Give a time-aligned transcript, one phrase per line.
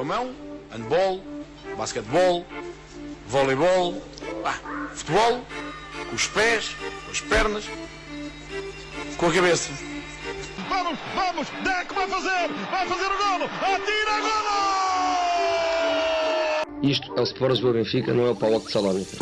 [0.00, 0.34] Com a mão,
[0.72, 1.20] handball,
[1.76, 2.46] basquetebol,
[3.28, 4.02] voleibol,
[4.42, 4.54] pá,
[4.94, 5.44] futebol,
[6.08, 6.74] com os pés,
[7.04, 7.64] com as pernas,
[9.18, 9.70] com a cabeça.
[10.70, 14.56] Vamos, vamos, Deco vai fazer, vai fazer o golo, atira golo!
[16.82, 19.18] Isto é o Sport Lisboa Benfica, não é o Paulo de Salónica.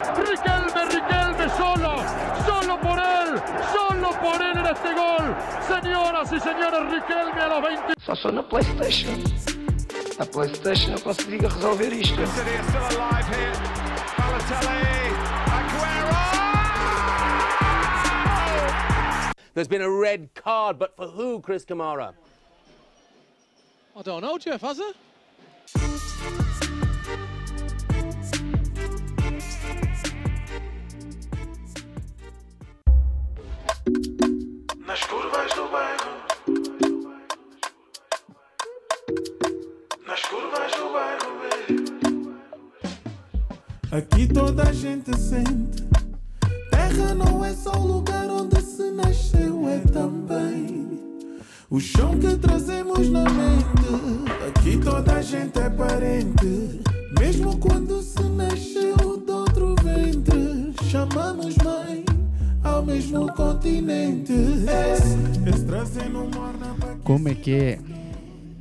[0.00, 1.98] Riquelme, Riquelme solo,
[2.46, 3.38] solo por él,
[3.72, 5.36] solo por él en este gol.
[5.68, 8.01] Señoras y señores, Riquelme a los 20.
[8.22, 9.10] Só na Playstation.
[10.16, 12.14] Na Playstation eu consigo resolver isto.
[12.14, 13.52] City are still alive here.
[14.16, 15.10] Balotelli,
[15.58, 16.22] Aguero!
[19.54, 22.14] There's been a red card, but for who, Chris Kamara?
[23.96, 24.94] I don't know, Jeff, has it?
[44.22, 45.82] Aqui toda a gente sente.
[46.70, 51.00] Terra não é só o lugar onde se nasceu, é também
[51.68, 54.22] o chão que trazemos na mente.
[54.46, 56.80] Aqui toda a gente é parente,
[57.18, 60.72] mesmo quando se nasceu de outro ventre.
[60.88, 62.04] Chamamos mãe
[62.62, 64.32] ao mesmo continente.
[64.32, 67.80] Esse, esse trazendo morna para Como é que é?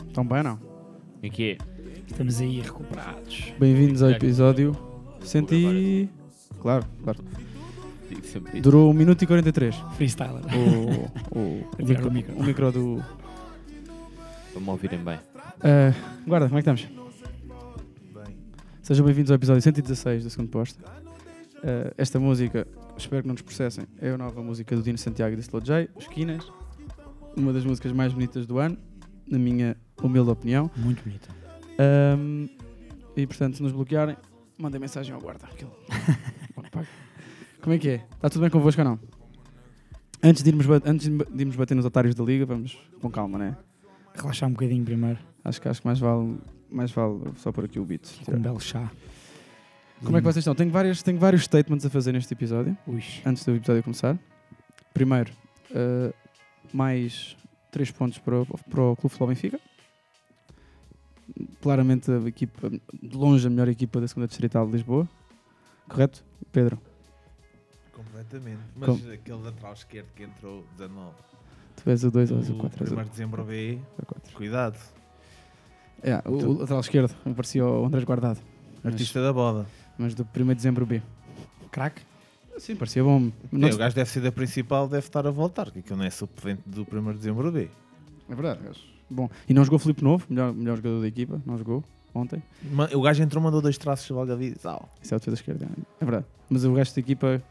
[0.07, 0.57] Estão bem não?
[1.21, 1.55] Em que
[2.07, 3.53] Estamos aí recuperados.
[3.59, 4.90] Bem-vindos ao episódio
[5.23, 6.09] 100 e...
[6.61, 7.19] Claro, claro.
[8.61, 9.75] Durou 1 minuto e 43.
[9.95, 10.43] Freestyler.
[10.55, 12.35] O, o, o, Tirar micro, o micro.
[12.35, 13.03] o micro do...
[14.51, 15.19] Para me ouvirem bem.
[15.63, 15.93] Ah,
[16.27, 17.01] guarda, como é que estamos?
[18.81, 20.83] Sejam bem-vindos ao episódio 116 do segundo posto.
[21.63, 25.33] Ah, esta música, espero que não nos processem, é a nova música do Dino Santiago
[25.33, 26.51] e da Slow J, Esquinas.
[27.37, 28.77] Uma das músicas mais bonitas do ano,
[29.25, 30.69] na minha humilde opinião.
[30.75, 31.29] Muito bonito.
[31.79, 32.47] Ahm,
[33.15, 34.17] e portanto, se nos bloquearem,
[34.61, 35.47] mandem mensagem ao guarda.
[37.61, 37.95] Como é que é?
[38.15, 38.99] Está tudo bem convosco ou não?
[40.23, 43.57] Antes de, irmos, antes de irmos bater nos otários da liga, vamos com calma, né?
[44.13, 45.19] Relaxar um bocadinho primeiro.
[45.43, 46.37] Acho que, acho que mais, vale,
[46.69, 48.23] mais vale só por aqui o beat.
[48.23, 48.91] Com um belo chá.
[50.03, 50.55] Como é que vocês estão?
[50.55, 53.03] Tenho, várias, tenho vários statements a fazer neste episódio, Ui.
[53.25, 54.17] antes do episódio começar.
[54.93, 55.31] Primeiro,
[55.71, 56.13] uh,
[56.73, 57.35] mais
[57.71, 59.59] 3 pontos para o, para o Clube Futebol Benfica.
[61.61, 65.07] Claramente a equipa, de longe a melhor equipa da segunda Distrital de Lisboa.
[65.87, 66.23] Correto?
[66.51, 66.79] Pedro?
[67.93, 68.59] Completamente.
[68.75, 71.11] Mas Com- aquele lateral esquerdo que entrou 19.
[71.83, 72.93] Tu és o 2 ou és o O 4?
[72.99, 74.33] 1 de dezembro B, 4.
[74.35, 74.77] cuidado.
[76.03, 78.39] É, o, o lateral esquerdo, me parecia o Andrés Guardado.
[78.83, 79.65] Mas, Artista da boda.
[79.97, 81.01] mas do 1 de dezembro B.
[81.71, 82.01] Crack.
[82.57, 83.31] Sim, parecia bom.
[83.51, 86.05] Não É, o gajo deve ser da principal, deve estar a voltar, que aquilo não
[86.05, 87.69] é suplente do 1 de dezembro B.
[88.29, 88.79] É verdade, gajo.
[89.11, 91.83] Bom, e não jogou Filipe Novo, melhor, melhor jogador da equipa, não jogou
[92.13, 92.41] ontem.
[92.93, 94.89] O gajo entrou, mandou dois traços de Valgavisal.
[95.01, 95.67] Isso é o defesa esquerda,
[95.99, 96.25] é verdade.
[96.49, 97.41] Mas o resto da equipa.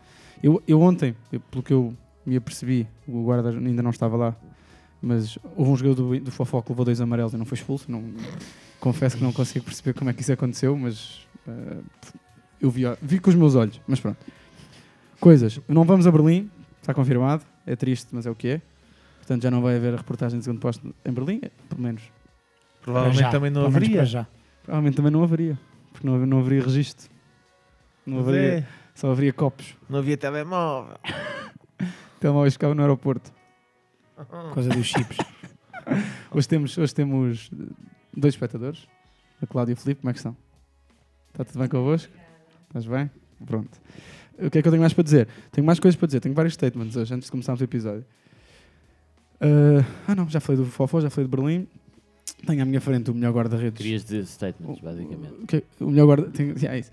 [0.42, 1.94] Eu, eu ontem, eu- pelo que eu
[2.24, 4.36] me apercebi, o guarda ainda não estava lá,
[5.02, 7.90] mas houve um jogador do, do Fofó que levou dois amarelos e não foi expulso.
[7.90, 8.02] Não,
[8.78, 11.76] confesso que não consigo perceber como é que isso aconteceu, mas eh,
[12.60, 13.80] eu vi, vi com os meus olhos.
[13.86, 14.18] Mas pronto.
[15.18, 15.60] Coisas.
[15.68, 16.50] Não vamos a Berlim,
[16.80, 17.44] está confirmado.
[17.66, 18.62] É triste, mas é o que é.
[19.30, 22.02] Portanto, já não vai haver a reportagem de segundo posto em Berlim, eh, pelo menos.
[22.82, 23.30] Provavelmente já.
[23.30, 24.04] também não haveria.
[24.04, 24.26] já.
[24.64, 25.56] Provavelmente também não haveria,
[25.92, 27.08] porque não, não haveria registro.
[28.04, 29.76] Não Mas haveria, é, só haveria copos.
[29.88, 30.96] não havia telemóvel.
[32.18, 33.32] Telemóveis ficavam no aeroporto.
[34.52, 35.18] Coisa dos chips.
[36.34, 37.72] Hoje temos, hoje temos eh,
[38.16, 38.88] dois espectadores,
[39.40, 40.36] a Cláudia e o Filipe, como é que estão?
[41.28, 42.12] Está tudo bem convosco?
[42.66, 43.08] Estás bem?
[43.46, 43.80] Pronto.
[44.38, 45.28] O que é que eu tenho mais para dizer?
[45.52, 48.04] Tenho mais coisas para dizer, tenho vários statements hoje, antes de começarmos o episódio.
[49.40, 51.66] Ah, ah não, já falei do Fofó, já falei de Berlim.
[52.46, 53.76] Tenho à minha frente o melhor guarda-redes.
[53.78, 55.32] Querias dizer statements, basicamente.
[55.42, 56.90] O que- o melhor guarda tenho, yeah, é isso.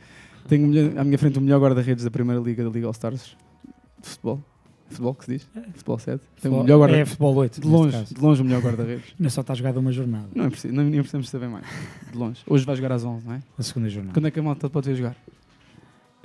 [0.48, 2.92] Tenho o melhor- à minha frente o melhor guarda-redes da primeira liga da Liga All
[2.92, 3.36] Stars
[4.02, 4.44] de futebol.
[4.90, 5.50] Futebol que se diz?
[5.74, 6.24] Futebol 7.
[6.42, 7.60] Tenho o melhor guarda É futebol 8.
[7.60, 9.14] de longe, de longe o melhor guarda-redes.
[9.20, 10.28] Ainda só está jogado uma jornada.
[10.34, 11.66] Não é preciso, não, nem precisamos saber mais.
[12.12, 12.42] De longe.
[12.48, 13.42] Hoje vai jogar às 11, não é?
[13.58, 14.14] A segunda jornada.
[14.14, 15.16] Quando é que a malta pode vir jogar?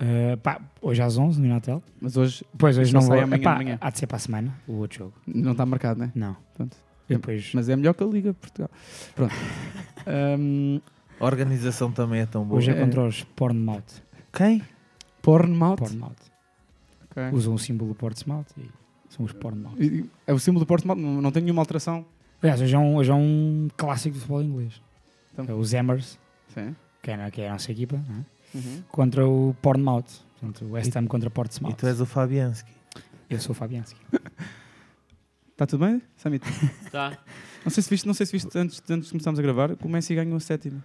[0.02, 1.80] Uh, pá, hoje às 11 no Inatel.
[2.00, 3.24] Mas hoje Depois hoje não sai vou.
[3.24, 3.78] amanhã Epá, manhã.
[3.80, 5.12] há de ser para a semana o outro jogo.
[5.26, 6.12] não está marcado, não é?
[6.14, 6.36] Não.
[7.08, 7.52] Depois.
[7.54, 8.70] Mas é melhor que a Liga Portugal.
[9.14, 9.32] Pronto.
[10.06, 10.80] Ahm,
[11.20, 12.58] A organização também é tão boa.
[12.58, 12.80] Hoje é É.
[12.80, 14.02] contra os Pornmouth.
[14.32, 14.62] Quem?
[15.20, 15.76] Pornmouth.
[15.78, 16.32] Pornmouth.
[17.10, 17.22] Ok.
[17.32, 18.68] Usam o símbolo do Portsmouth e
[19.08, 19.76] são os Pornmouth.
[19.80, 22.04] E- É o símbolo do Pornmouth, não, não tem nenhuma alteração.
[22.42, 24.82] Aliás, hoje é um, hoje é um clássico do futebol inglês.
[25.32, 25.44] Então.
[25.48, 26.18] É os Hammers,
[26.48, 26.74] Sim.
[27.02, 28.24] que é, que é a nossa equipa, não é?
[28.54, 28.82] Uhum.
[28.88, 30.04] contra o Pornmouth.
[30.40, 31.74] Portanto, o West Ham contra E Portsmouth.
[31.76, 32.70] tu és o Fabianski.
[33.30, 33.98] Eu sou o Fabianski.
[35.52, 36.44] Está tudo bem, Samit?
[36.90, 37.18] Tá.
[37.64, 39.86] Não sei se viste, não sei se viste antes, antes de começarmos a gravar, que
[39.86, 40.84] o Messi ganhou a sétima.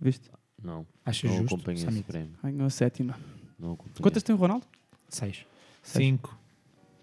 [0.00, 0.30] Viste?
[0.62, 0.86] Não.
[1.04, 2.04] Achas não justo, acompanhei esse Samit?
[2.06, 2.30] prémio.
[2.42, 3.18] Ganhou a sétima.
[3.58, 4.00] Não acompanhei.
[4.00, 4.66] Quantas tem o Ronaldo?
[5.08, 5.44] Seis.
[5.82, 6.38] Cinco.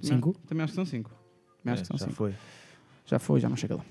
[0.01, 0.29] Cinco?
[0.37, 1.09] Não, também acho que são cinco.
[1.61, 2.15] Também acho É, que são já cinco.
[2.15, 2.35] foi.
[3.05, 3.85] Já foi, já não chega lá.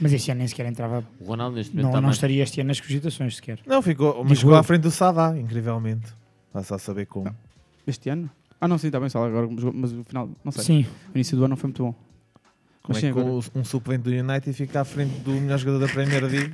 [0.00, 1.04] Mas este ano nem sequer entrava.
[1.20, 3.60] O Ronaldo neste momento Não, está não mais- estaria este ano nas cogitações sequer.
[3.66, 4.56] Não, ficou, mas Digo eu.
[4.56, 6.12] à frente do Sadá, incrivelmente.
[6.48, 7.34] Está-se a saber como.
[7.86, 8.30] Este ano?
[8.60, 10.64] Ah, não, sim, está bem, só agora, mas, o final, não sei.
[10.64, 10.86] Sim.
[11.12, 11.92] O início do ano não foi muito bom.
[12.82, 15.58] Como Mas é sim, que agora- um suplente do United fica à frente do melhor
[15.58, 16.52] jogador da Premier League?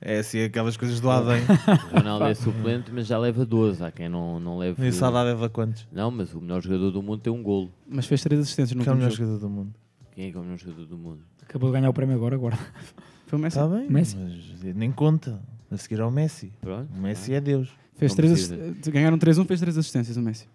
[0.00, 1.42] É assim, aquelas coisas do Adem.
[1.92, 3.84] O Ronaldo é suplente, mas já leva 12.
[3.84, 4.82] Há quem não, não leve.
[4.84, 5.86] E o Salah leva quantos?
[5.92, 7.70] Não, mas o melhor jogador do mundo tem um golo.
[7.88, 9.22] Mas fez três assistências no Que é o melhor jogo.
[9.24, 9.74] jogador do mundo.
[10.12, 11.20] Quem é que é o melhor jogador do mundo?
[11.48, 12.58] Acabou de ganhar o prémio agora, agora.
[13.26, 13.58] Foi o Messi.
[13.58, 14.16] Está bem, Messi.
[14.16, 15.40] mas nem conta.
[15.70, 16.52] A seguir ao Messi.
[16.60, 16.88] Pronto.
[16.94, 17.68] O Messi é Deus.
[17.96, 18.70] Fez Não três precisa.
[18.80, 20.46] assi- ganharam 3-1, fez três assistências o Messi.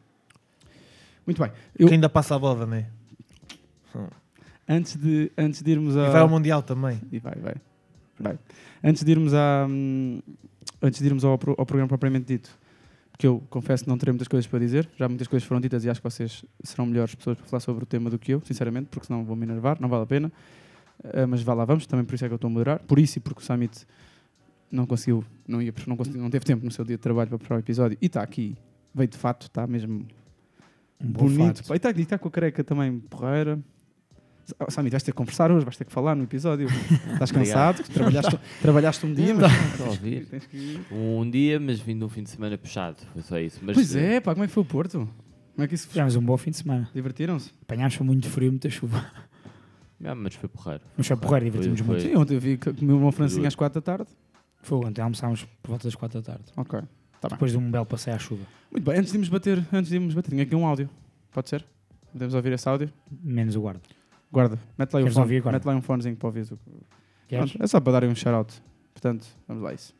[1.25, 1.51] Muito bem.
[1.77, 2.87] Eu, Que ainda passa a bola, não é?
[4.67, 6.07] antes, de, antes de irmos a.
[6.07, 6.99] E vai ao Mundial também.
[7.11, 7.55] E vai, vai.
[8.19, 8.39] vai.
[8.83, 10.21] Antes de irmos, à, hum,
[10.81, 12.49] antes de irmos ao, pro- ao programa propriamente dito,
[13.11, 15.83] porque eu confesso que não terei muitas coisas para dizer, já muitas coisas foram ditas
[15.83, 18.41] e acho que vocês serão melhores pessoas para falar sobre o tema do que eu,
[18.45, 20.31] sinceramente, porque senão vou me enervar, não vale a pena.
[21.03, 22.79] Ah, mas vá lá, vamos, também por isso é que eu estou a moderar.
[22.79, 23.85] Por isso e porque o Summit
[24.71, 27.37] não conseguiu, não, ia, não, conseguiu, não teve tempo no seu dia de trabalho para
[27.37, 28.55] preparar o episódio e está aqui,
[28.93, 30.05] veio de fato, está mesmo
[31.03, 31.61] Um bonito.
[31.69, 33.59] E está está com a careca também porreira.
[34.59, 36.67] Ah, Samit, vais ter que conversar hoje, vais ter que falar no episódio.
[37.13, 37.83] Estás cansado?
[37.93, 39.51] trabalhaste, trabalhaste um dia, mas.
[40.91, 42.97] Um dia, mas vim de um fim de semana puxado.
[43.13, 43.59] Foi só isso.
[43.61, 45.07] Mas, Pois eh, é, pá, como é que foi o Porto?
[45.55, 46.89] Como é que isso Tivemos um bom fim de semana.
[46.93, 47.51] Divertiram-se?
[47.61, 49.05] Apanhámos foi muito frio, muita chuva.
[50.03, 50.83] Ah, mas foi porreiro.
[50.97, 52.01] Mas foi porreiro, divertimos muito.
[52.01, 54.09] Sim, ontem eu vi que comi uma francinha às 4 da tarde.
[54.61, 56.45] Foi ontem, almoçámos por volta das 4 da tarde.
[56.55, 56.79] Ok.
[57.19, 57.35] Tá bem.
[57.35, 58.43] Depois de um belo passeio à chuva.
[58.71, 60.89] Muito bem, antes de irmos bater, antes de irmos bater, tinha aqui um áudio.
[61.31, 61.65] Pode ser?
[62.11, 62.91] Podemos ouvir esse áudio?
[63.23, 63.81] Menos o guarda.
[64.31, 66.47] Guarda, mete lá, Queres fone, ouvir mete lá um fonezinho para ouvir.
[66.47, 68.61] Pronto, é só para darem um shout-out.
[68.93, 69.93] Portanto, vamos lá a isso.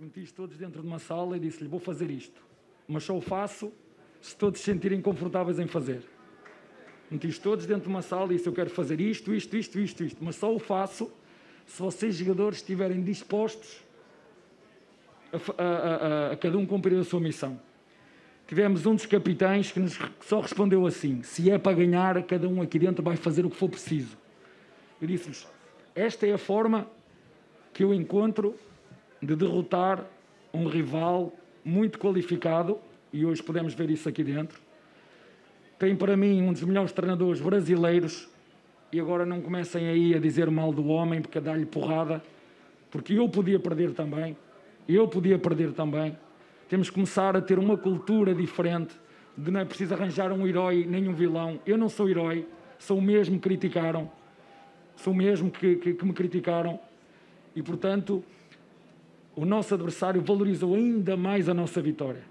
[0.00, 2.40] Meti-os todos dentro de uma sala e disse-lhe: Vou fazer isto,
[2.86, 3.72] mas só o faço
[4.20, 6.02] se todos se sentirem confortáveis em fazer.
[7.10, 10.04] Meti-os todos dentro de uma sala e disse: Eu quero fazer isto, isto, isto, isto,
[10.04, 11.10] isto, mas só o faço
[11.66, 13.80] se vocês, jogadores, estiverem dispostos
[15.32, 17.60] a, a- a- a- cada um cumprir a sua missão.
[18.46, 22.62] Tivemos um dos capitães que nos só respondeu assim: Se é para ganhar, cada um
[22.62, 24.16] aqui dentro vai fazer o que for preciso.
[25.00, 25.46] Eu disse-lhes:
[25.94, 26.88] Esta é a forma
[27.72, 28.54] que eu encontro
[29.20, 30.04] de derrotar
[30.54, 31.32] um rival
[31.64, 32.78] muito qualificado,
[33.12, 34.60] e hoje podemos ver isso aqui dentro.
[35.78, 38.28] Tem para mim um dos melhores treinadores brasileiros,
[38.92, 42.22] e agora não comecem aí a dizer mal do homem, porque a dar-lhe porrada,
[42.90, 44.36] porque eu podia perder também,
[44.88, 46.16] eu podia perder também.
[46.68, 48.94] Temos que começar a ter uma cultura diferente,
[49.36, 51.60] de não é preciso arranjar um herói nem um vilão.
[51.66, 52.46] Eu não sou herói,
[52.78, 54.10] sou o mesmo que criticaram,
[54.96, 56.80] sou o mesmo que, que- que me criticaram,
[57.54, 58.24] e portanto
[59.34, 62.22] o nosso adversário valorizou ainda mais a nossa vitória.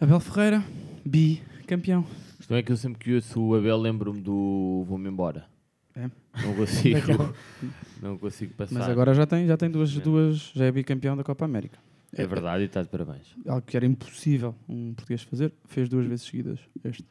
[0.00, 0.62] Abel Ferreira,
[1.04, 2.04] bi, campeão.
[2.34, 5.46] A questão é que eu sempre que ouço o Abel lembro-me do Vou-me embora.
[5.94, 6.08] É?
[6.44, 7.34] Não consigo.
[8.00, 8.74] Não consigo passar.
[8.78, 11.78] Mas agora já tem, já tem duas, duas, já é bicampeão da Copa América.
[12.14, 13.34] É verdade e está de parabéns.
[13.46, 17.04] Algo que era impossível um português fazer, fez duas vezes seguidas este.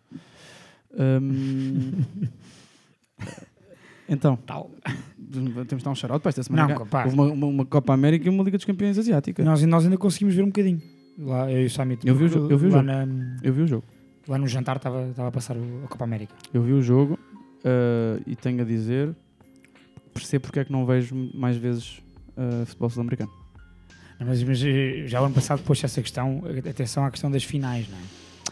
[0.98, 1.92] Hum,
[4.10, 4.40] então,
[5.68, 6.74] temos de dar um shout para esta semana.
[6.74, 7.04] Não, pá.
[7.04, 9.44] Houve uma, uma- uma Copa América e uma Liga dos Campeões Asiática.
[9.44, 10.82] Nós, nós ainda conseguimos ver um bocadinho.
[11.18, 12.08] Lá, eu e o Samit.
[12.08, 12.86] Eu vi o jogo, eu vi o lá jogo.
[12.88, 13.84] na- Eu vi o jogo.
[14.28, 16.34] Lá no jantar estava a passar o- a Copa América.
[16.54, 17.18] Eu vi o jogo
[17.66, 19.16] ah, e tenho a dizer,
[20.14, 22.02] percebo porque é que não vejo mais vezes
[22.38, 23.32] ah, futebol sul-americano.
[24.20, 27.88] Mas, mas, eh, já o ano passado pôs essa questão, atenção à questão das finais,
[27.88, 28.02] não é?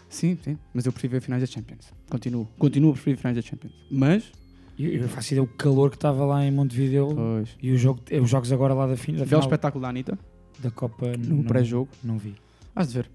[0.09, 1.91] Sim, sim, mas eu prefiro ver finais da Champions.
[2.09, 3.73] Continuo, continuo a preferir finais da Champions.
[3.89, 4.31] Mas,
[4.77, 7.49] Eu, eu faço ideia o calor que estava lá em Montevideo Pois.
[7.61, 9.89] e o jogo, os jogos agora lá da, fin, da Vê o final espetáculo da
[9.89, 10.17] Anitta
[10.59, 11.89] da Copa no pré-jogo.
[12.03, 12.35] Não vi.
[12.75, 13.09] Has de ver.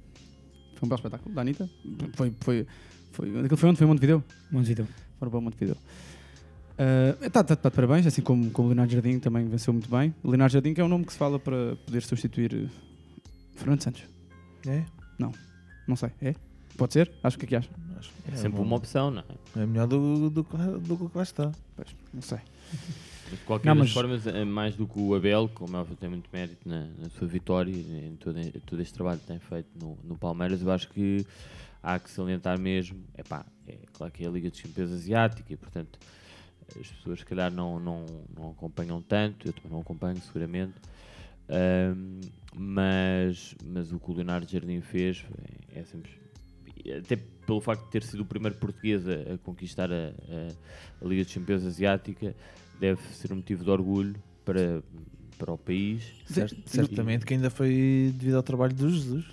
[0.77, 1.69] Foi um belo espetáculo da Anitta.
[2.15, 2.67] Foi, foi,
[3.13, 3.79] foi, aquilo foi onde?
[3.79, 4.25] Foi em Montevideo?
[4.51, 4.89] Montevideo.
[5.19, 5.77] Foi para Montevideo.
[7.21, 10.15] Está tá, tá de parabéns, assim como, como o Leonardo Jardim também venceu muito bem.
[10.23, 12.69] O Leonardo Jardim que é um nome que se fala para poder substituir eh,
[13.55, 14.03] Fernando Santos.
[14.67, 14.85] É?
[15.19, 15.31] Não,
[15.87, 16.11] não sei.
[16.23, 16.35] É?
[16.79, 17.11] Pode ser?
[17.23, 17.75] Acho que o que é que acha?
[17.99, 19.63] Acho É sempre uma opção, não é?
[19.63, 21.53] É melhor do, do, que- do que lá está.
[21.77, 22.39] Pois, não sei.
[23.31, 25.97] De qualquer Não, das mas- formas, é mais do que o Abel, como é óbvio,
[25.97, 29.27] tem muito mérito na, na sua vitória e em todo, em todo este trabalho que
[29.27, 31.25] tem feito no, no Palmeiras, eu acho que
[31.83, 32.99] há que salientar mesmo.
[33.17, 35.99] Epá, é claro que é a Liga dos Campeões Asiática e, portanto,
[36.81, 38.05] as pessoas se calhar não, não,
[38.37, 40.75] não acompanham tanto, eu também não acompanho seguramente,
[41.53, 42.21] Ahm,
[42.55, 45.25] mas, mas o que o Leonardo Jardim fez
[45.75, 46.11] é sempre.
[46.97, 51.09] Até pelo facto de ter sido o primeiro português a, a conquistar a, a- a
[51.09, 52.35] Liga dos Campeões Asiática,
[52.81, 54.83] deve ser um motivo de orgulho para,
[55.39, 56.03] para o país.
[56.27, 59.25] Cer- Certamente que ainda foi devido ao trabalho do Jesus.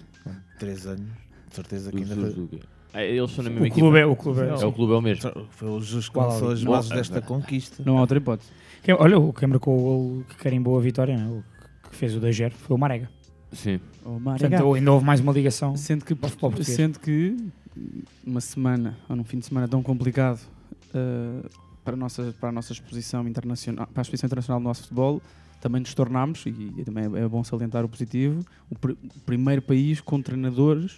[0.59, 1.05] Três anos,
[1.49, 2.59] de certeza que Do ainda Jesus foi.
[2.59, 2.59] do?
[2.93, 3.99] Ah, eles são na O mesma clube equipa.
[3.99, 5.47] é- o clube é- é o clube é o mesmo.
[5.51, 7.83] Foi o Jesus que lançou as bases desta conquista.
[7.85, 8.49] Não há outra hipótese.
[8.83, 11.27] Quem- olha, o que marcou o gol que carimbou a vitória, né?
[11.27, 13.09] o que fez o 2-0, foi o Marega.
[13.51, 13.79] Sim.
[14.03, 14.49] O Marega.
[14.49, 15.75] Portanto, ainda houve mais uma ligação.
[15.77, 16.15] Sendo que,
[16.63, 17.37] sendo que
[18.25, 20.39] uma semana ou num fim de semana tão complicado
[20.95, 21.47] uh,
[21.87, 25.21] para, a nossa, para a nossa exposição internacional, para a exposição internacional do nosso futebol,
[25.61, 26.51] também nos tornámos, e,
[26.83, 30.97] também é, é bom salientar o positivo, o, pr- o primeiro país com treinadores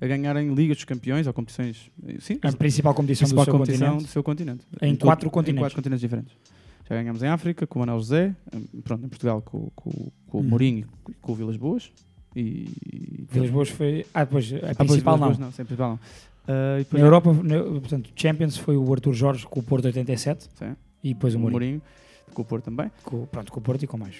[0.00, 1.90] a ganharem Ligas dos Campeões ou competições.
[2.08, 4.04] eh, Sim, A principal competição do principal seu competição continente.
[4.06, 4.64] do seu continente.
[4.82, 5.62] Em todo- quatro Em continentes.
[5.62, 6.36] quatro continentes diferentes.
[6.90, 9.90] Já ganhámos em África com o Manuel José, em- pronto, em Portugal com, com,
[10.26, 10.48] com o Uhum.
[10.48, 11.90] Mourinho e com o Vilas Boas.
[12.34, 14.04] E, Vilas Boas foi.
[14.12, 15.26] Ah, depois a Ah, principal não.
[15.28, 16.00] Boas não, sim, a principal não.
[16.48, 20.48] E Na depois- Europa, na- portanto, Champions foi o Arthur Jorge com o Porto 87
[20.54, 20.76] Sim.
[21.02, 21.60] e depois o O Mourinho.
[21.60, 21.82] Mourinho,
[22.34, 22.90] com o Porto também.
[23.02, 24.14] Com, pronto, com o Porto e com mais.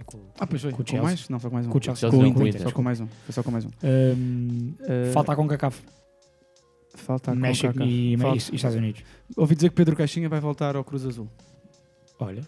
[0.00, 0.72] E com, Ah, pois foi.
[0.72, 1.28] com Com, mais?
[1.28, 1.70] Não, só com mais um.
[1.70, 2.10] Com o Chelsea.
[2.10, 2.62] Com o Inter, com o Inter.
[2.62, 3.06] Só com mais um.
[3.06, 3.70] Foi só com mais um.
[3.82, 5.82] Hum, Ah, falta a CONCACAF.
[6.96, 7.90] Falta a México CONCACAF.
[7.92, 8.36] e, Falta.
[8.52, 9.02] e Estados Unidos.
[9.36, 11.28] Ouvi dizer que Pedro Caixinha vai voltar ao Cruz Azul.
[12.20, 12.42] Olha.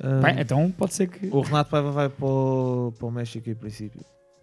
[0.00, 1.26] Ah, Bem, então pode ser que.
[1.28, 4.00] O Renato Paiva vai para o, para o México em princípio.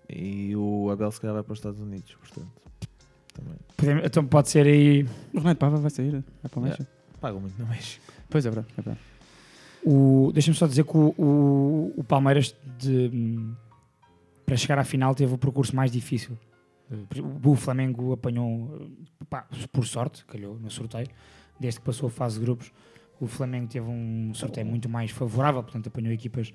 [0.10, 2.50] E o Abel se calhar vai para os Estados Unidos, portanto.
[3.40, 3.58] Também.
[3.78, 5.04] Podemos- então pode ser aí.
[5.34, 6.12] O Renato Pava vai sair.
[6.12, 6.64] Vai para o.
[6.64, 6.86] México.
[7.22, 8.04] Pagam muito no México.
[8.30, 8.68] Pois é, verdade.
[8.78, 9.00] É verdade.
[9.84, 13.54] O, Deixa-me só dizer que o, o, o Palmeiras de, hum,
[14.46, 16.38] para chegar à final teve o percurso mais difícil.
[17.44, 18.90] O, o Flamengo apanhou,
[19.30, 21.08] pá, por sorte, calhou no sorteio,
[21.60, 22.72] desde que passou a fase de grupos.
[23.22, 26.52] O Flamengo teve um sorteio muito mais favorável, portanto apanhou equipas.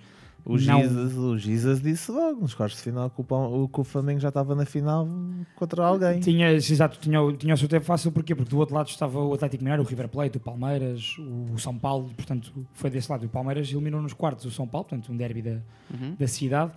[0.47, 4.21] O Jesus, o Jesus disse logo nos quartos de final que o, que o Flamengo
[4.21, 5.09] já estava na final
[5.57, 6.21] contra alguém.
[6.21, 8.35] Tinha, exato, tinha, o- tinha o sorteio fácil, porquê?
[8.35, 11.79] Porque do outro lado estava o Atlético Mineiro, o River Plate, o Palmeiras, o São
[11.79, 13.25] Paulo, portanto foi desse lado.
[13.25, 15.51] O Palmeiras eliminou nos quartos o São Paulo, portanto um derby da,
[15.93, 16.15] Uhum.
[16.19, 16.73] da cidade.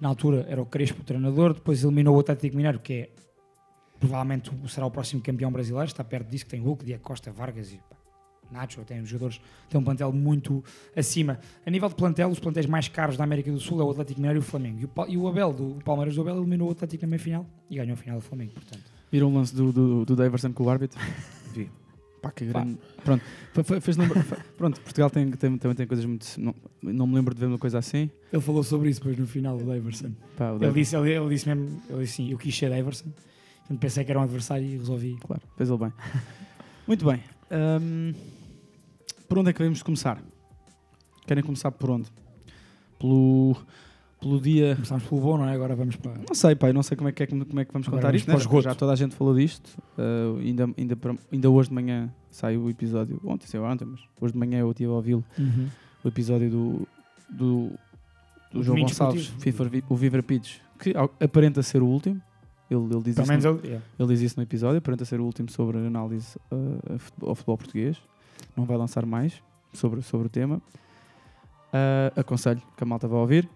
[0.00, 3.08] Na altura era o Crespo o treinador, depois eliminou o Atlético Mineiro, que é
[4.00, 7.30] provavelmente o- será o próximo campeão brasileiro, está perto disso, que tem Hulk, Diego Costa,
[7.30, 7.96] Vargas e pá,
[8.54, 10.62] Nacho, tem os jogadores, tem um plantel muito
[10.96, 11.38] acima.
[11.66, 14.20] A nível de plantel, os plantéis mais caros da América do Sul é o Atlético
[14.20, 14.80] Mineiro e o Flamengo.
[14.80, 17.10] E o, Pa- e o Abel, do o Palmeiras do Abel, eliminou o Atlético na
[17.10, 18.82] meia-final e ganhou a final do Flamengo, portanto.
[19.12, 20.98] Viram o lance do, do, do Daverson com o árbitro?
[21.52, 21.70] Vi.
[22.22, 22.78] Pá, que grande.
[23.04, 23.96] Pronto, Fe- fe- fez
[24.56, 26.26] Pronto, Portugal tem, tem, também tem coisas muito.
[26.40, 28.10] Não, não me lembro de ver uma coisa assim.
[28.32, 30.12] Ele falou sobre isso depois no final, o Daverson.
[30.36, 33.10] Pá, o Ele disse, ele, ele disse mesmo, ele disse sim, eu quis ser Daverson.
[33.78, 35.16] Pensei que era um adversário e resolvi.
[35.20, 35.92] Claro, fez ele bem.
[36.86, 37.20] Muito bem.
[37.50, 38.12] Hum,
[39.28, 40.22] por onde é que devemos começar?
[41.26, 42.08] Querem começar por onde?
[42.98, 43.56] Pelo,
[44.20, 44.74] pelo dia.
[44.74, 45.54] Começámos pelo bom, não é?
[45.54, 46.12] Agora vamos para.
[46.26, 48.08] Não sei, pai, não sei como é que, é, como é que vamos Agora contar
[48.08, 48.28] vamos isto.
[48.30, 48.36] né?
[48.36, 48.62] esgoto.
[48.62, 49.68] Já toda a gente falou disto.
[49.98, 50.98] Uh, ainda, ainda,
[51.32, 53.20] ainda hoje de manhã saiu o episódio.
[53.24, 55.24] Ontem saiu ontem, mas hoje de manhã eu estive a ouvi-lo.
[55.38, 55.68] Uhum.
[56.02, 56.88] O episódio do,
[57.30, 57.70] do,
[58.52, 59.28] do João Gonçalves.
[59.38, 62.20] FIFA, o Viver Pitch, que aparenta ser o último.
[62.70, 63.84] Ele, ele, diz isso no, ele- yeah.
[63.98, 67.58] ele diz isso no episódio, aparenta ser o último sobre a análise uh, ao futebol
[67.58, 67.98] português.
[68.56, 70.56] Não vai lançar mais sobre, sobre o tema.
[71.68, 73.48] Uh, aconselho que a malta vá ouvir.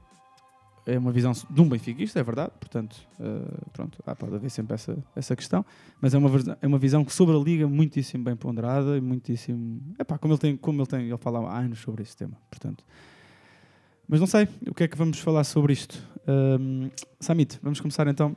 [0.85, 2.53] É uma visão de um benfiquista, é verdade.
[2.59, 5.65] Portanto, uh, pronto, há, pode haver sempre essa, essa questão.
[6.01, 6.31] Mas é uma,
[6.63, 9.81] é uma visão que sobre a Liga muitíssimo bem ponderada e muitíssimo...
[9.99, 12.37] Epá, como ele tem, como ele tem, ele fala há anos sobre esse tema.
[12.51, 12.85] Portanto,
[14.09, 16.03] mas não sei, o que é que vamos falar sobre isto?
[16.27, 16.91] Um,
[17.21, 18.35] Samit, vamos começar então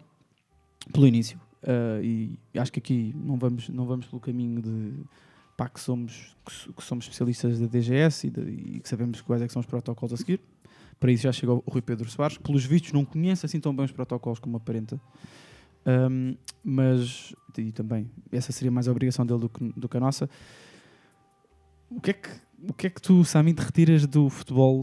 [0.91, 1.39] pelo início.
[1.63, 4.93] Uh, e acho que aqui não vamos, não vamos pelo caminho de
[5.61, 8.41] pá, que, somos, que, so- que somos especialistas da DGS e, de-
[8.77, 10.41] e que sabemos quais é que são os protocolos a seguir.
[10.99, 13.75] Para isso já chegou o Rui Pedro Soares, que pelos vistos não conhece assim tão
[13.75, 14.99] bem os protocolos como aparenta.
[15.85, 19.99] Um, mas, e também, essa seria mais a obrigação dele do que, do que a
[19.99, 20.27] nossa.
[21.91, 22.29] O que é que,
[22.69, 24.81] o que, é que tu, Samit, retiras do futebol?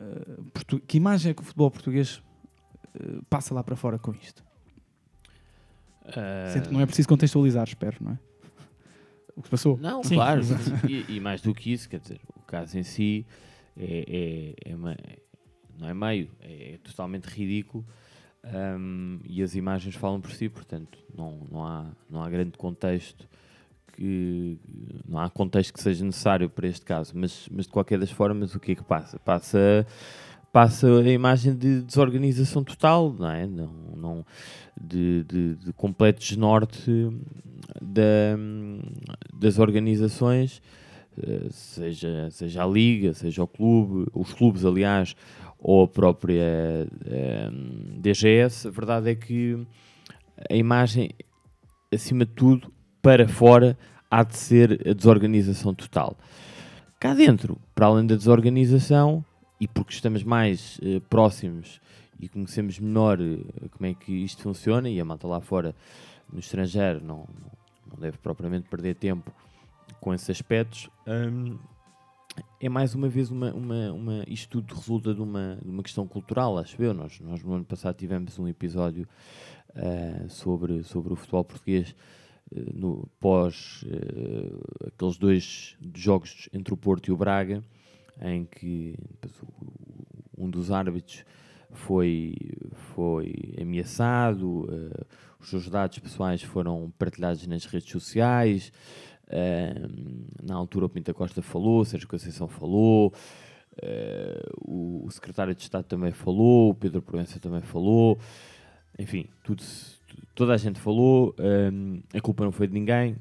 [0.00, 2.22] uh, portu- que imagem é que o futebol português
[2.98, 4.42] uh, passa lá para fora com isto?
[6.62, 8.18] Que não é preciso contextualizar, espero, não é?
[9.36, 9.76] O que se passou.
[9.78, 10.42] Não, Sim, claro.
[10.88, 13.26] E, e mais do que isso, quer dizer, o caso em si
[13.76, 14.76] é, é- é
[15.78, 17.84] não é meio, é, totalmente ridículo
[18.78, 23.28] hum, e as imagens falam por si, portanto, não, não, há, não há grande contexto
[23.96, 24.58] que
[25.08, 28.54] não há contexto que seja necessário para este caso, mas, mas de qualquer das formas
[28.54, 29.18] o que é que passa?
[29.18, 29.86] Passa
[30.54, 33.44] passa a imagem de desorganização total, não é?
[33.44, 34.26] Não, não,
[34.80, 37.10] de, de, de completo desnorte
[37.82, 38.38] da,
[39.36, 40.62] das organizações,
[41.20, 45.16] eh, seja, seja a Liga, seja o clube, os clubes, aliás,
[45.58, 47.50] ou a própria eh,
[47.98, 48.68] DGS.
[48.68, 49.58] A verdade é que
[50.48, 51.10] a imagem
[51.92, 53.76] acima de tudo, para fora,
[54.08, 56.16] há de ser a desorganização total.
[57.00, 59.24] Cá dentro, para além da desorganização,
[59.60, 61.80] e porque estamos mais eh, próximos
[62.18, 65.74] e conhecemos melhor eh, como é que isto funciona, e a malta lá fora,
[66.32, 67.26] no estrangeiro, não,
[67.90, 69.32] não deve propriamente perder tempo
[70.00, 71.58] com esses aspectos, hum,
[72.60, 76.06] é mais uma vez uma, uma, uma, isto tudo resulta de uma, de uma questão
[76.06, 76.94] cultural, acho eu.
[76.94, 79.06] Nós, nós no ano passado tivemos um episódio
[79.70, 81.94] uh, sobre, sobre o futebol português
[82.50, 87.62] uh, no, pós uh, aqueles dois jogos entre o Porto e o Braga,
[88.20, 88.96] em que
[90.36, 91.24] um dos árbitros
[91.70, 92.34] foi,
[92.94, 94.66] foi ameaçado,
[95.40, 98.72] os seus dados pessoais foram partilhados nas redes sociais.
[99.26, 103.12] Uh, na altura o Pinta Costa falou, Sérgio Conceição falou,
[103.82, 108.18] uh, o, o, secretário de Estado também falou, o Pedro Proença também falou,
[108.98, 109.62] enfim, tudo,
[110.34, 111.34] toda a gente falou,
[112.14, 113.16] a culpa não foi de ninguém,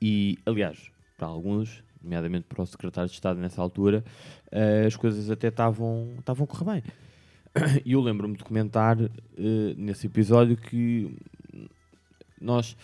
[0.00, 4.04] e aliás, para alguns, nomeadamente para o secretário de Estado nessa altura,
[4.52, 6.82] uh, as coisas até estavam a correr bem.
[7.84, 11.16] E eu lembro-me de comentar eh, nesse episódio que
[12.40, 12.76] nós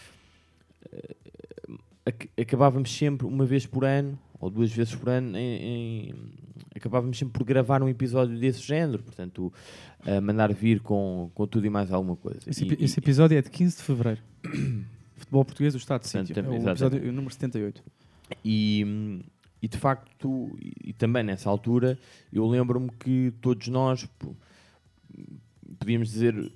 [2.40, 6.14] acabávamos sempre, uma vez por ano, ou duas vezes por ano, em, em,
[6.74, 9.52] acabávamos sempre por gravar um episódio desse género, portanto,
[10.06, 12.40] a mandar vir com, com tudo e mais alguma coisa.
[12.46, 14.20] Esse, e, esse episódio é de 15 de Fevereiro.
[15.16, 16.38] Futebol Português do Estado de Sítio.
[16.38, 17.82] É o episódio número 78.
[18.44, 19.22] E,
[19.62, 21.98] e de facto, e, também nessa altura,
[22.32, 24.08] eu lembro-me que todos nós
[25.78, 26.52] podíamos dizer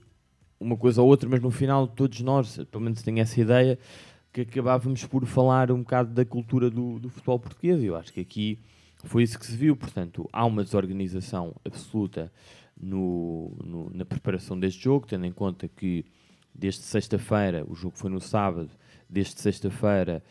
[0.59, 3.78] uma coisa ou outra, mas no final todos nós, pelo menos tenho essa ideia,
[4.33, 7.83] que acabávamos por falar um bocado da cultura do, do futebol português.
[7.83, 8.59] Eu acho que aqui
[9.04, 9.76] foi isso que se viu.
[9.76, 12.33] Portanto, há uma desorganização absoluta
[12.76, 16.04] no, no, na preparação deste jogo, tendo em conta que
[16.54, 18.71] desde sexta-feira, o jogo foi no sábado,
[19.09, 20.23] desde sexta-feira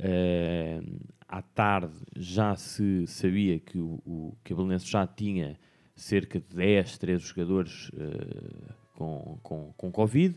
[0.00, 5.58] uh, à tarde já se sabia que o, o Cabelenense já tinha
[5.94, 10.36] cerca de 10, 13 jogadores uh, com, com, com Covid.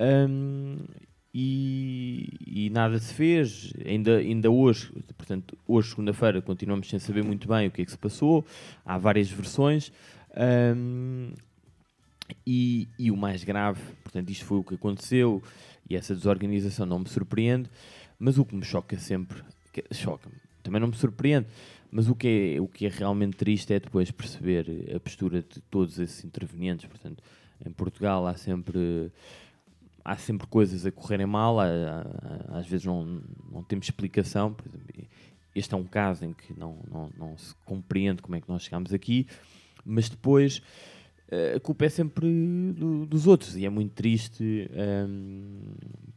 [0.00, 0.78] Um,
[1.36, 3.72] e, e, nada se fez.
[3.84, 7.90] Ainda, ainda hoje, portanto, hoje, segunda-feira, continuamos sem saber muito bem o que é que
[7.90, 8.44] se passou.
[8.84, 9.92] Há várias versões.
[10.76, 11.32] Um,
[12.46, 15.42] e, e, o mais grave, portanto, isto foi o que aconteceu
[15.88, 17.68] e essa desorganização não me surpreende,
[18.24, 19.42] mas o que me choca sempre,
[19.92, 21.46] choca-me, também não me surpreende,
[21.90, 25.60] mas o que, é, o que é realmente triste é depois perceber a postura de
[25.70, 26.86] todos esses intervenientes.
[26.86, 27.22] Portanto,
[27.64, 29.12] em Portugal há sempre
[30.02, 34.54] há sempre coisas a correrem mal, há, há, às vezes não, não temos explicação.
[34.54, 35.06] Por exemplo,
[35.54, 38.62] este é um caso em que não, não, não se compreende como é que nós
[38.62, 39.26] chegamos aqui,
[39.84, 40.62] mas depois
[41.30, 44.70] eh, a culpa é sempre do, dos outros e é muito triste
[45.06, 45.60] um,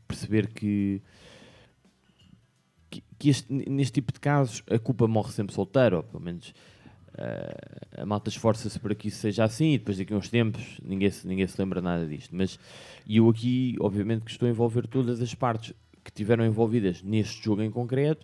[0.07, 1.01] perceber que,
[3.17, 6.53] que, este, neste tipo de casos a culpa morre sempre solteira, ou pelo menos
[7.17, 10.79] Uh, a malta esforça-se para que isso seja assim e depois daqui a uns tempos
[10.83, 12.35] ninguém se, ninguém se lembra nada disto.
[12.35, 12.59] Mas
[13.09, 17.63] eu aqui, obviamente, que estou a envolver todas as partes que tiveram envolvidas neste jogo
[17.63, 18.23] em concreto,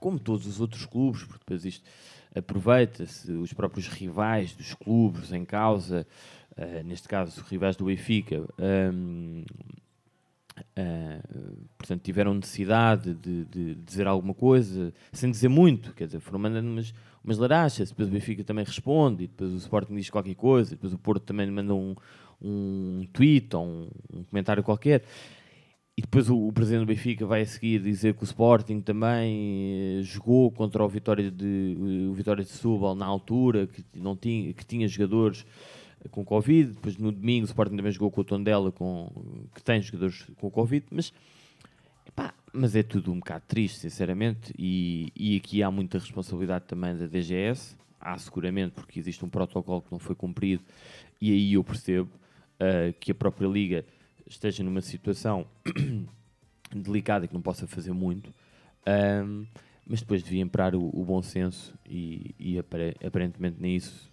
[0.00, 1.88] como todos os outros clubes, porque depois isto
[2.34, 6.04] aproveita-se os próprios rivais dos clubes em causa,
[6.58, 8.44] uh, neste caso, rivais do Benfica.
[8.58, 9.44] Um,
[10.78, 16.38] Uh, portanto, tiveram necessidade de, de, dizer alguma coisa, sem dizer muito, quer dizer, foram
[16.38, 20.34] mandando umas, umas larachas, depois o Benfica também responde, e depois o Sporting diz qualquer
[20.36, 21.96] coisa, depois o Porto também manda um,
[22.40, 25.02] um tweet ou um, um comentário qualquer,
[25.96, 29.98] e depois o, o, presidente do Benfica vai a seguir dizer que o Sporting também
[29.98, 34.52] eh, jogou contra o Vitória de, o Vitória de Setúbal na altura, que, não tinha,
[34.52, 35.46] que tinha jogadores
[36.10, 39.10] com Covid, depois no domingo o Sporting também jogou com o Tondela, com,
[39.54, 41.12] que tem jogadores com Covid, mas,
[42.06, 46.96] epá, mas é tudo um bocado triste, sinceramente, e, e aqui há muita responsabilidade também
[46.96, 50.62] da DGS, há seguramente, porque existe um protocolo que não foi cumprido,
[51.20, 52.10] e aí eu percebo
[52.60, 53.84] uh, que a própria Liga
[54.26, 55.46] esteja numa situação
[56.74, 58.32] delicada e que não possa fazer muito,
[58.86, 59.46] um,
[59.86, 64.10] mas depois devia imperar o, o bom senso e, e aparentemente nem isso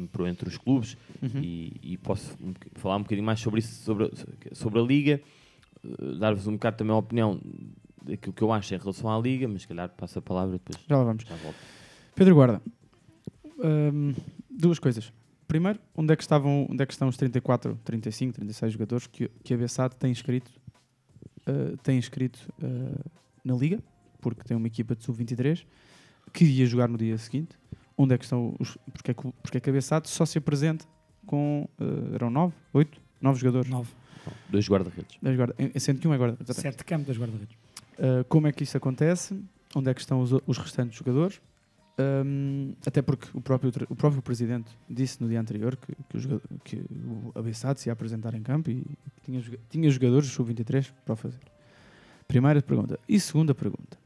[0.00, 1.40] imperou entre os clubes uhum.
[1.42, 2.36] e, e, posso
[2.74, 4.10] falar um bocadinho mais sobre isso, sobre,
[4.52, 5.20] sobre a Liga,
[5.84, 7.40] uh, dar-vos um bocado também a opinião
[8.02, 10.78] daquilo que eu acho em relação à Liga, mas se calhar passo a palavra depois.
[10.88, 11.24] Já lá vamos.
[11.24, 11.36] Já
[12.14, 12.62] Pedro Guarda,
[13.58, 14.14] um,
[14.48, 15.12] duas coisas.
[15.46, 19.28] Primeiro, onde é que estavam, onde é que estão os 34, 35, 36 jogadores que,
[19.42, 20.50] que a Bessade tem inscrito,
[21.48, 23.10] uh, tem inscrito uh,
[23.44, 23.82] na Liga,
[24.20, 25.64] porque tem uma equipa de sub-23
[26.32, 27.58] que ia jogar no dia seguinte.
[28.02, 28.78] Onde é que estão os.
[28.94, 30.86] Porque é que, porque é que a Bessade só se apresenta
[31.26, 31.68] com.
[31.78, 33.70] Uh, eram 9, 8, 9 jogadores.
[33.70, 33.90] 9.
[34.48, 35.18] Dois guarda-redes.
[35.20, 36.56] Dois guarda sendo que um é guarda-redes.
[36.56, 37.54] Sete de campo, dois guarda-redes.
[37.98, 39.38] Uh, como é que isso acontece?
[39.74, 41.42] Onde é que estão os, os restantes jogadores?
[41.98, 46.40] Um, até porque o próprio, o próprio presidente disse no dia anterior que, que, o,
[46.64, 48.80] que o Abessado se ia apresentar em campo e
[49.16, 51.40] que tinha, tinha jogadores do sub-23 para o fazer.
[52.26, 52.98] Primeira pergunta.
[53.06, 53.98] E segunda pergunta.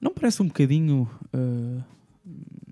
[0.00, 1.08] Não parece um bocadinho.
[1.32, 1.95] uh,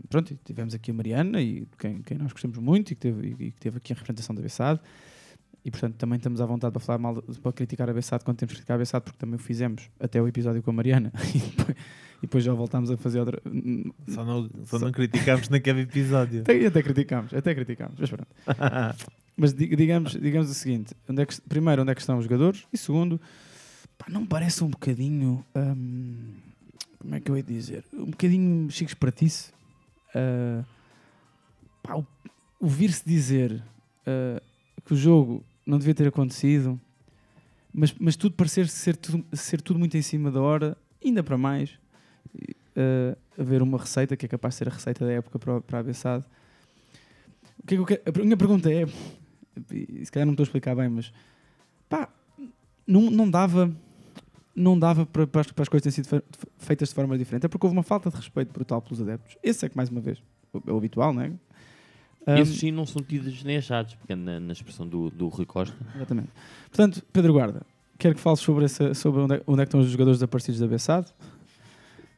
[0.09, 3.51] pronto, tivemos aqui a Mariana, e quem, quem nós gostamos muito, e que, teve, e
[3.53, 4.81] que teve aqui a representação da Bessado.
[5.64, 8.53] E portanto também estamos à vontade para falar mal, para criticar a Bessado quando temos
[8.53, 11.38] que criticar a Bessado, porque também o fizemos até o episódio com a Mariana e
[11.38, 11.77] depois,
[12.19, 13.40] e depois já voltámos a fazer outra.
[14.09, 16.43] Só não, só não criticámos naquele episódio.
[16.43, 18.27] Até, até criticámos, até criticámos, mas pronto.
[19.38, 22.25] mas di- digamos, digamos o seguinte: onde é que, primeiro, onde é que estão os
[22.25, 22.64] jogadores?
[22.71, 23.19] E segundo,
[23.97, 25.43] pá, não parece um bocadinho.
[25.57, 26.35] hum,
[27.05, 27.85] como é que eu ia dizer?
[27.93, 29.53] Um bocadinho chico espertice.
[30.14, 30.64] ah,
[31.83, 32.07] pá, o-
[32.61, 33.62] ouvir-se dizer
[34.07, 34.40] ah,
[34.85, 36.81] que o jogo não devia ter acontecido,
[37.73, 41.37] mas, mas tudo parecer ser tudo, ser tudo muito em cima da hora, ainda para
[41.38, 41.71] mais.
[42.77, 45.79] ah, haver uma receita que é capaz de ser a receita da época para, para
[45.81, 46.25] a Bessade.
[47.62, 50.75] O que é que quero- A minha pergunta é, se calhar não estou a explicar
[50.77, 51.12] bem, mas
[51.88, 52.09] pá,
[52.87, 53.75] não, não dava,
[54.55, 56.23] não dava para, para as, coisas terem sido fe-
[56.59, 57.47] feitas de forma diferente.
[57.47, 59.37] É porque houve uma falta de respeito brutal pelos adeptos.
[59.43, 60.23] Esse é que, mais uma vez,
[60.67, 61.33] é o habitual, não é?
[62.27, 65.45] Um, Esses sim não são tidos nem achados, pegando na, na expressão do, do Rui
[65.45, 65.77] Costa.
[65.95, 66.29] Exatamente.
[66.71, 67.62] Portanto, Pedro Guarda,
[67.99, 70.59] quero que fales sobre, essa, sobre onde, é, onde é que estão os jogadores desaparecidos
[70.61, 71.12] da Bessade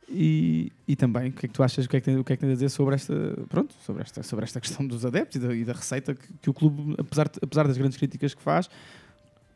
[0.08, 2.22] e, e também o que é que tu achas, o que é que, tem, o
[2.22, 3.14] que é que tens a dizer sobre esta,
[3.48, 6.50] pronto, sobre esta, sobre esta questão dos adeptos e da, e da receita que, que
[6.50, 8.70] o clube, apesar, apesar das grandes críticas que faz,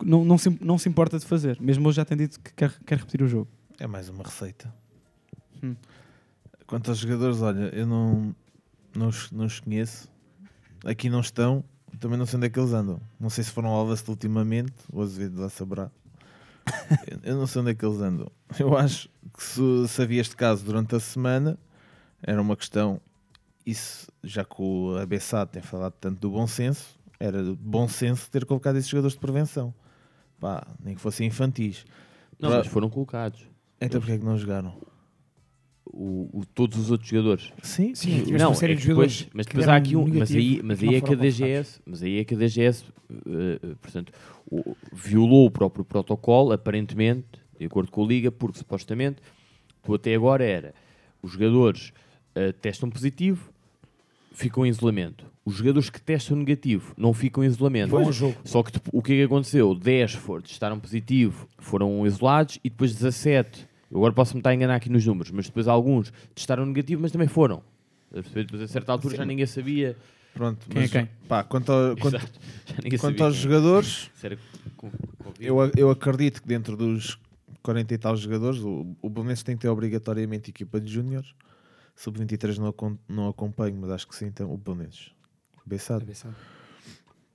[0.04, 1.58] não, não, se, não se importa de fazer.
[1.60, 3.48] Mesmo hoje já tem dito que quer, quer repetir o jogo.
[3.78, 4.72] É mais uma receita.
[5.62, 5.74] Hum.
[6.66, 8.34] Quanto aos jogadores, olha, eu não,
[8.94, 10.08] não, os, não os conheço.
[10.84, 11.64] Aqui não estão.
[11.98, 13.00] Também não sei onde é que eles andam.
[13.18, 14.72] Não sei se foram ao Alvast ultimamente.
[14.92, 15.90] O Azevedo lá saberá.
[17.22, 18.30] Eu- não sei onde é que eles andam.
[18.58, 21.58] Eu acho que se, se havia este caso durante a semana,
[22.22, 23.00] era uma questão.
[23.66, 28.44] Isso, já que o Abessado tem falado tanto do bom senso, era bom senso ter
[28.46, 29.74] colocado esses jogadores de prevenção.
[30.40, 31.84] Pá, nem que fossem infantis.
[32.40, 33.40] Não, Pra- mas foram colocados.
[33.80, 34.74] Então porquê é que não jogaram?
[35.92, 37.52] O, o- todos os outros jogadores.
[37.62, 39.84] Sim, Sim, tiveste uma série é de que depois- jogadores mas que depois há deram
[39.84, 41.80] aqui um, mas negativo aí, e mas que aí não é que a foram DGS,
[41.84, 44.12] mas aí é que a DGS, eh, eh, portanto,
[44.50, 47.26] o- violou o próprio protocolo, aparentemente,
[47.58, 49.20] de acordo com a liga, porque supostamente
[49.82, 50.74] tu até agora era
[51.22, 51.92] os jogadores
[52.36, 53.50] eh, testam positivo,
[54.32, 55.24] ficam em isolamento.
[55.44, 57.96] Os jogadores que testam negativo não ficam em isolamento.
[57.96, 58.36] Ao jogo.
[58.44, 59.74] Só que o que é que aconteceu?
[59.74, 63.68] 10 for, testaram positivo, foram isolados e depois 17.
[63.90, 67.02] Eu agora posso me estar a enganar aqui nos números, mas depois alguns testaram negativo,
[67.02, 67.62] mas também foram.
[68.12, 69.96] Depois a certa altura já ninguém sabia.
[70.34, 71.08] Pronto, Quem é mas, quem?
[71.26, 72.20] Pá, quanto, ao- quanto,
[73.00, 73.42] quanto aos quem.
[73.42, 74.10] jogadores,
[75.40, 77.18] eu, eu acredito que dentro dos
[77.62, 81.34] 40 e tal jogadores, o, o Belenenses tem que ter obrigatoriamente equipa de júniores.
[82.00, 85.10] Sub-23 não, acom- não acompanho, mas acho que sim, então o Belenenses.
[85.66, 86.02] Bessado.
[86.02, 86.34] Abessado.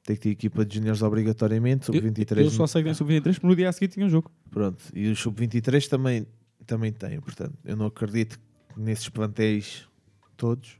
[0.03, 1.87] Tem que ter equipa de júniores obrigatoriamente.
[1.89, 4.09] Eu, Sub-23 eu só sei que tem sub-23 porque no dia a seguir tinha um
[4.09, 4.31] jogo.
[4.49, 6.25] Pronto, e os sub-23 também,
[6.65, 8.39] também têm, portanto, eu não acredito
[8.73, 9.87] que nesses plantéis
[10.35, 10.79] todos,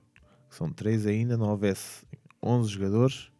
[0.49, 2.05] que são três ainda, não houvesse
[2.41, 3.31] 11 jogadores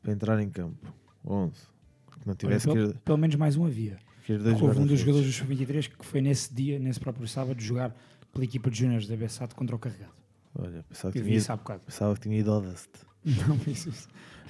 [0.00, 0.94] para entrar em campo.
[1.26, 1.52] 11.
[1.54, 3.98] Que não Olha, tivesse pelo, que ir, pelo menos mais um havia.
[4.62, 7.96] Houve um dos jogadores do Sub-23 que foi nesse dia, nesse próprio sábado, jogar
[8.32, 10.12] pela equipa de júniores da Bessado contra o Carregado.
[10.54, 12.90] Olha, pensava que, tinha ido, pensava que tinha ido ao Dust.
[13.24, 14.08] Não, isso, isso.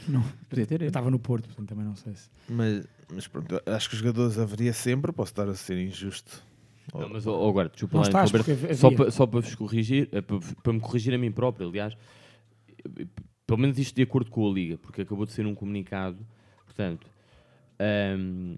[0.09, 0.23] Não.
[0.49, 2.31] Podia ter Eu estava no Porto, portanto também não sei se.
[2.49, 6.43] Mas, mas pronto, acho que os jogadores haveria sempre, posso estar a ser injusto.
[6.95, 10.09] Não, mas oh, oh, agora, desculpa Não lá, estás, só, para, só para vos corrigir,
[10.11, 11.95] eh, para, para me corrigir a mim próprio, aliás,
[13.47, 16.27] pelo menos isto de acordo com a Liga, porque acabou de ser um comunicado.
[16.65, 17.07] Portanto,
[17.79, 18.57] ahm,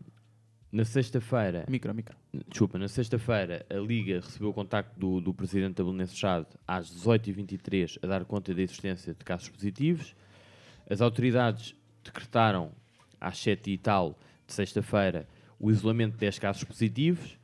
[0.73, 2.17] na sexta-feira, Micro, micro.
[2.49, 6.91] desculpa, na sexta-feira a Liga recebeu o contacto do, do presidente da Belenenses Chade às
[6.91, 10.17] 18h23 a dar conta da existência de casos positivos.
[10.89, 12.73] As autoridades decretaram
[13.21, 15.29] às 7 e tal de sexta-feira
[15.61, 17.39] o isolamento de 10 casos positivos.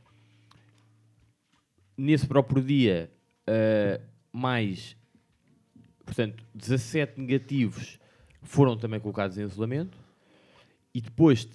[1.96, 3.10] Nesse próprio dia,
[3.46, 4.00] ah,
[4.32, 4.96] mais
[6.08, 7.98] portanto, 17 negativos
[8.42, 9.98] foram também colocados em isolamento.
[10.94, 11.46] E depois,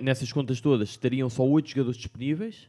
[0.00, 2.68] nessas contas todas, estariam só 8 jogadores disponíveis.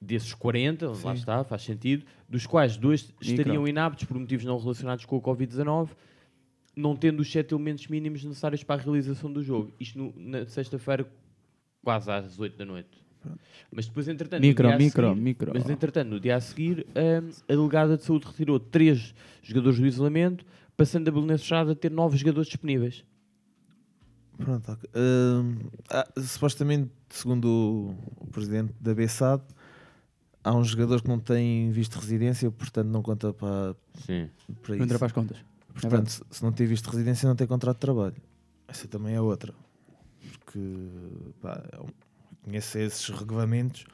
[0.00, 1.12] Desses 40, lá Sim.
[1.12, 2.06] está, faz sentido.
[2.28, 5.90] Dos quais dois estariam inaptos por motivos não relacionados com o Covid-19,
[6.74, 9.72] não tendo os 7 elementos mínimos necessários para a realização do jogo.
[9.78, 11.06] Isto no- na sexta-feira,
[11.84, 12.88] quase às 8 da noite.
[13.70, 15.50] Mas depois, entretanto, no Micro, dia a micro, seguir- micro.
[15.52, 19.86] Mas entretanto, no dia a seguir, hum, a delegada de saúde retirou três jogadores do
[19.86, 23.04] isolamento, passando a Belenenses a ter nove jogadores disponíveis.
[24.40, 24.90] Pronto, ok.
[24.96, 25.56] Hum,
[25.90, 29.42] ah, supostamente, segundo o, o presidente da BSAD,
[30.42, 33.74] há um jogador que não tem visto de residência, portanto não conta para,
[34.06, 34.28] Sim.
[34.62, 35.36] para Não entra para as contas.
[35.38, 36.10] É Portanto, verdade.
[36.12, 38.16] se, se não tem visto de residência, não tem contrato de trabalho.
[38.66, 39.54] Essa também é outra.
[40.44, 40.88] Porque
[41.40, 41.62] pá,
[42.42, 43.84] conheço esses regulamentos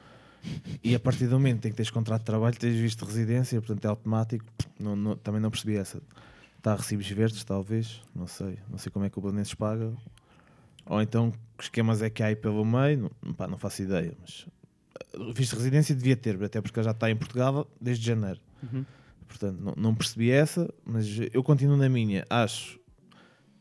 [0.83, 3.61] e a partir do momento em que tens contrato de trabalho, tens visto de residência,
[3.61, 4.45] portanto é automático.
[4.79, 6.01] Não- não- também não percebi essa.
[6.57, 8.59] Está a recibos verdes, talvez, não sei.
[8.71, 9.93] Não sei como é que o Belenenses paga.
[10.87, 14.17] Ou então, que esquemas é que há aí pelo meio, não, pá, não faço ideia.
[14.21, 14.47] Mas
[15.15, 18.41] uh, visto de residência devia ter, até porque ele já está em Portugal desde janeiro.
[18.63, 18.85] Uhum.
[19.27, 22.25] Portanto, não, não percebi essa, mas eu continuo na minha.
[22.31, 22.79] Acho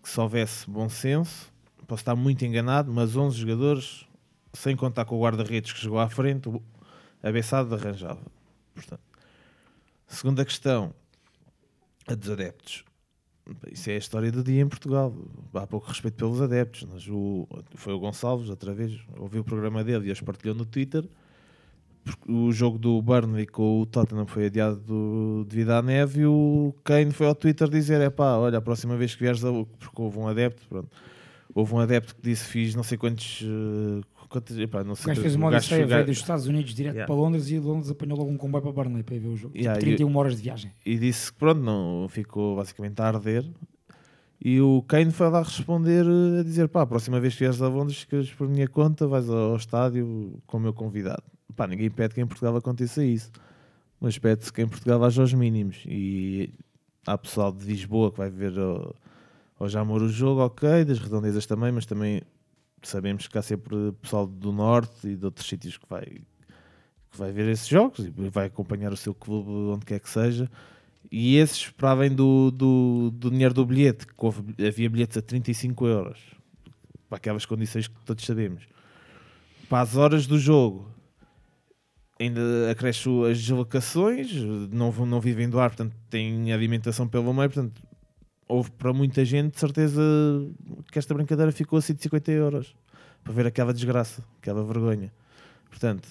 [0.01, 1.51] que se houvesse bom senso,
[1.87, 4.05] posso estar muito enganado, mas 11 jogadores,
[4.53, 6.49] sem contar com o guarda-redes que chegou à frente,
[7.23, 8.21] a Bessade arranjava.
[8.73, 9.01] Portanto,
[10.07, 10.93] segunda questão,
[12.07, 12.85] a dos adeptos.
[13.71, 15.13] Isso é a história do dia em Portugal.
[15.53, 16.87] Há pouco respeito pelos adeptos.
[16.91, 20.65] Mas o, foi o Gonçalves, outra vez, ouviu o programa dele e as partilhou no
[20.65, 21.07] Twitter.
[22.27, 26.71] O jogo do Burnley com o Tottenham foi adiado do- devido à neve e o
[26.83, 29.51] Kane foi ao Twitter dizer: é pá, olha, a próxima vez que vieres, a...
[29.51, 30.89] porque houve um adepto, pronto.
[31.53, 33.43] Houve um adepto que disse: fiz não sei quantos.
[34.27, 36.95] Quantos epá, não O sei gajo fez o uma odisseia, veio dos Estados Unidos direto
[36.95, 37.07] Yeah.
[37.13, 39.35] para Londres e de Londres apanhou logo um comboio para Burnley para ir ver o
[39.35, 39.53] jogo.
[39.53, 40.71] Tipo, Yeah, 31 horas de viagem.
[40.85, 43.45] E disse que pronto, não, ficou basicamente a arder.
[44.43, 47.61] E o Kane foi lá responder eh, a dizer: pá, a próxima vez que vieres
[47.61, 51.23] a Londres, ficas por minha conta, vais ao ao estádio com o meu convidado.
[51.55, 53.31] Pá, ninguém pede que em Portugal aconteça isso,
[53.99, 55.83] mas pede-se que em Portugal haja os mínimos.
[55.87, 56.53] E
[57.07, 58.93] há pessoal de Lisboa que vai ver ao,
[59.57, 62.21] ao Jamor o jogo, ok, das redondezas também, mas também
[62.87, 67.31] sabemos que há sempre pessoal do Norte e de outros sítios que vai, que vai
[67.31, 70.49] ver esses jogos e vai acompanhar o seu clube onde quer que seja.
[71.11, 75.21] E esses, para além do, do, do dinheiro do bilhete, que houve- havia bilhetes a
[75.21, 76.19] 35 euros,
[77.07, 78.63] para aquelas condições que todos sabemos,
[79.69, 80.89] para as horas do jogo,
[82.19, 84.31] ainda acresce as deslocações,
[84.71, 87.81] não, não vivem do ar, portanto têm alimentação pelo meio, portanto
[88.47, 90.01] houve para muita gente, certeza,
[90.91, 92.75] que esta brincadeira ficou a 150 euros
[93.23, 95.11] para ver aquela desgraça, aquela vergonha.
[95.69, 96.07] Portanto,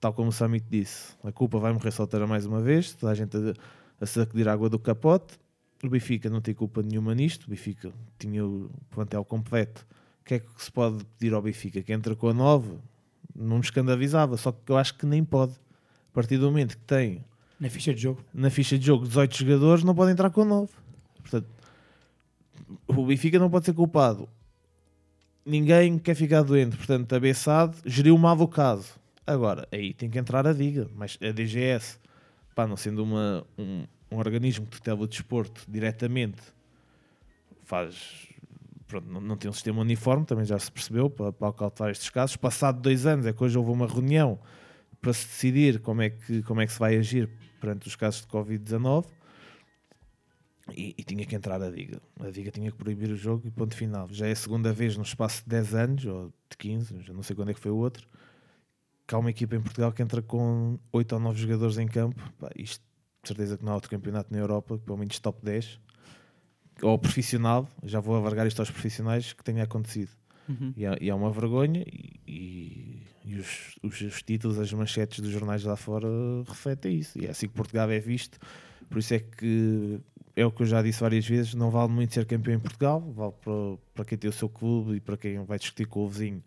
[0.00, 3.14] tal como o Samit disse, a culpa vai morrer solteira mais uma vez, toda a
[3.14, 3.54] gente a,
[4.00, 5.38] a sacudir água do capote.
[5.82, 9.86] O Benfica não tem culpa nenhuma nisto, o Benfica tinha o plantel completo.
[10.20, 11.82] O que é que se pode pedir ao Benfica?
[11.82, 12.76] Que entra com a 9?
[13.34, 15.52] Não me escandalizava, só que eu acho que nem pode.
[15.52, 17.24] A partir do momento que tem
[17.58, 18.22] Na ficha de jogo.
[18.34, 20.70] na ficha de jogo 18 jogadores, não pode entrar com 9.
[21.20, 21.48] Portanto,
[22.86, 24.28] o Benfica não pode ser culpado.
[25.44, 29.00] Ninguém quer ficar doente, portanto, a BSAD geriu mal o caso.
[29.26, 31.98] Agora, aí tem que entrar a Diga, mas a DGS,
[32.54, 36.42] pá, não sendo uma, um, um organismo que tutela o desporto diretamente,
[37.64, 38.28] faz.
[38.86, 42.10] Pronto, não, não tem um sistema uniforme, também já se percebeu, para, para acautelar estes
[42.10, 42.36] casos.
[42.36, 44.38] Passado dois anos é que hoje houve uma reunião
[45.00, 47.30] para se decidir como é que, como é que se vai agir
[47.60, 49.06] perante os casos de Covid-19
[50.76, 52.00] e, e tinha que entrar a Diga.
[52.20, 54.08] A Diga tinha que proibir o jogo e ponto final.
[54.10, 57.22] Já é a segunda vez no espaço de 10 anos, ou de 15, já não
[57.22, 58.06] sei quando é que foi o outro,
[59.06, 62.20] que há uma equipa em Portugal que entra com 8 ou 9 jogadores em campo.
[62.38, 62.82] Pá, isto,
[63.22, 65.78] de certeza que não há outro campeonato na Europa, pelo menos top 10,
[66.82, 70.10] ou profissional, já vou alargar isto aos profissionais, que tenha acontecido.
[70.48, 70.72] Uhum.
[70.76, 75.20] E, é, e é uma vergonha e, e- e os, os, os títulos, as manchetes
[75.20, 76.08] dos jornais lá fora
[76.48, 77.18] refletem isso.
[77.20, 78.38] E é assim que Portugal é visto.
[78.88, 80.00] Por isso é que
[80.36, 83.00] é o que eu já disse várias vezes, não vale muito ser campeão em Portugal,
[83.14, 83.52] vale para,
[83.94, 86.42] para quem tem o seu clube e para quem vai discutir com o vizinho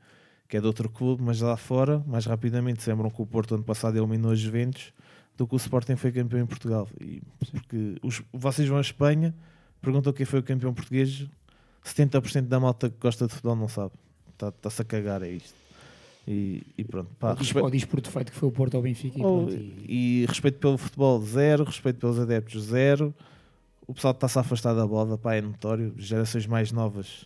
[0.48, 3.56] que é de outro clube, mas lá fora, mais rapidamente, se lembram que o Porto
[3.56, 4.94] ano passado eliminou os Juventus
[5.36, 6.88] do que o Sporting foi campeão em Portugal.
[7.02, 9.34] E, porque os, vocês vão à Espanha,
[9.82, 11.26] perguntam quem foi o campeão português,
[11.84, 13.94] 70% da malta que gosta de futebol não sabe.
[14.32, 15.56] Está- Está-se a cagar, é isto.
[16.28, 17.10] E, e pronto.
[17.20, 19.24] Pá, ou, diz, respe- ou diz por defeito que foi o Porto ao Benfica e,
[19.24, 21.64] ou- pronto, e- e respeito pelo futebol, zero.
[21.64, 23.14] Respeito pelos adeptos, zero.
[23.86, 25.94] O pessoal está-se a afastar da bola, pá, é notório.
[25.98, 27.26] Gerações mais novas,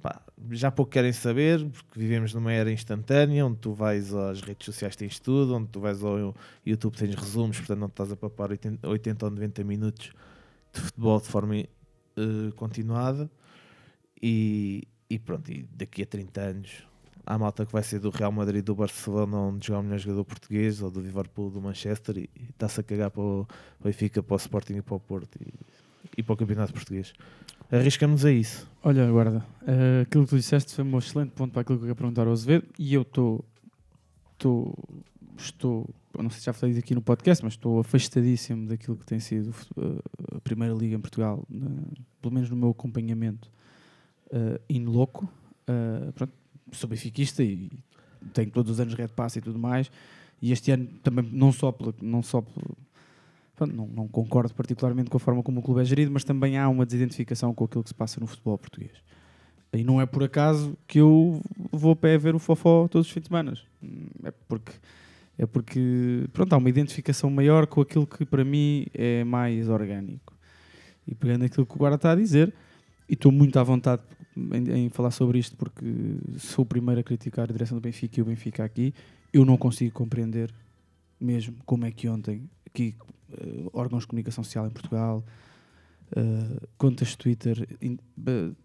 [0.00, 4.64] pá, já pouco querem saber, porque vivemos numa era instantânea, onde tu vais às redes
[4.64, 8.50] sociais tens tudo, onde tu vais ao YouTube tens resumos, portanto não estás a papar
[8.50, 10.12] 80, 80 ou 90 minutos
[10.72, 11.68] de futebol de forma eh,
[12.56, 13.30] continuada.
[14.22, 16.89] E, e pronto, e daqui a 30 anos
[17.26, 20.24] há malta que vai ser do Real Madrid, do Barcelona, onde jogar o melhor jogador
[20.24, 23.46] português, ou do Liverpool, do Manchester, e está-se a cagar para o
[23.82, 25.52] Benfica, para o Sporting e para o Porto e,
[26.18, 27.12] e para o Campeonato Português.
[27.70, 28.68] Arriscamos a isso.
[28.82, 31.88] Olha, guarda, eh, aquilo que tu disseste foi um excelente ponto para aquilo que eu
[31.88, 33.44] quero perguntar ao Azevedo e eu estou,
[34.32, 34.76] estou,
[35.38, 39.20] estou, não sei se já falei aqui no podcast, mas estou afastadíssimo daquilo que tem
[39.20, 41.46] sido eh, a Primeira Liga em Portugal,
[42.20, 43.48] pelo menos no meu acompanhamento.
[44.32, 45.28] uh, in loco.
[45.68, 46.32] Uh, pronto,
[46.72, 47.70] sou benfiquista e
[48.32, 49.90] tenho todos os anos red pass e tudo mais.
[50.42, 52.44] E este ano também, não só pela, não só
[53.66, 56.68] não, não concordo particularmente com a forma como o clube é gerido, mas também há
[56.68, 58.92] uma desidentificação com aquilo que se passa no futebol português.
[59.72, 63.12] E não é por acaso que eu vou a pé ver o Fofó todos os
[63.12, 63.54] fins de semana.
[64.24, 64.72] É porque,
[65.38, 70.34] é porque pronto, há uma identificação maior com aquilo que para mim é mais orgânico.
[71.06, 72.52] E pegando aquilo que o Guarda está a dizer,
[73.08, 74.02] e estou muito à vontade
[74.52, 75.84] em, em, falar sobre isto porque
[76.38, 78.94] sou o primeiro a criticar a direção do Benfica e o Benfica aqui,
[79.32, 80.52] eu não consigo compreender
[81.20, 82.94] mesmo como é que ontem aqui
[83.32, 85.24] uh, órgãos de comunicação social em Portugal,
[86.16, 88.56] uh, contas de Twitter in, uh,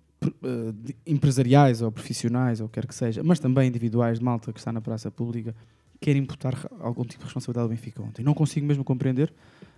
[1.06, 4.82] empresariais ou profissionais ou quer que seja, mas também individuais de malta que está na
[4.82, 5.56] praça pública,
[6.00, 8.24] querem imputar algum tipo de responsabilidade ao Benfica ontem.
[8.24, 9.34] Não consigo mesmo compreender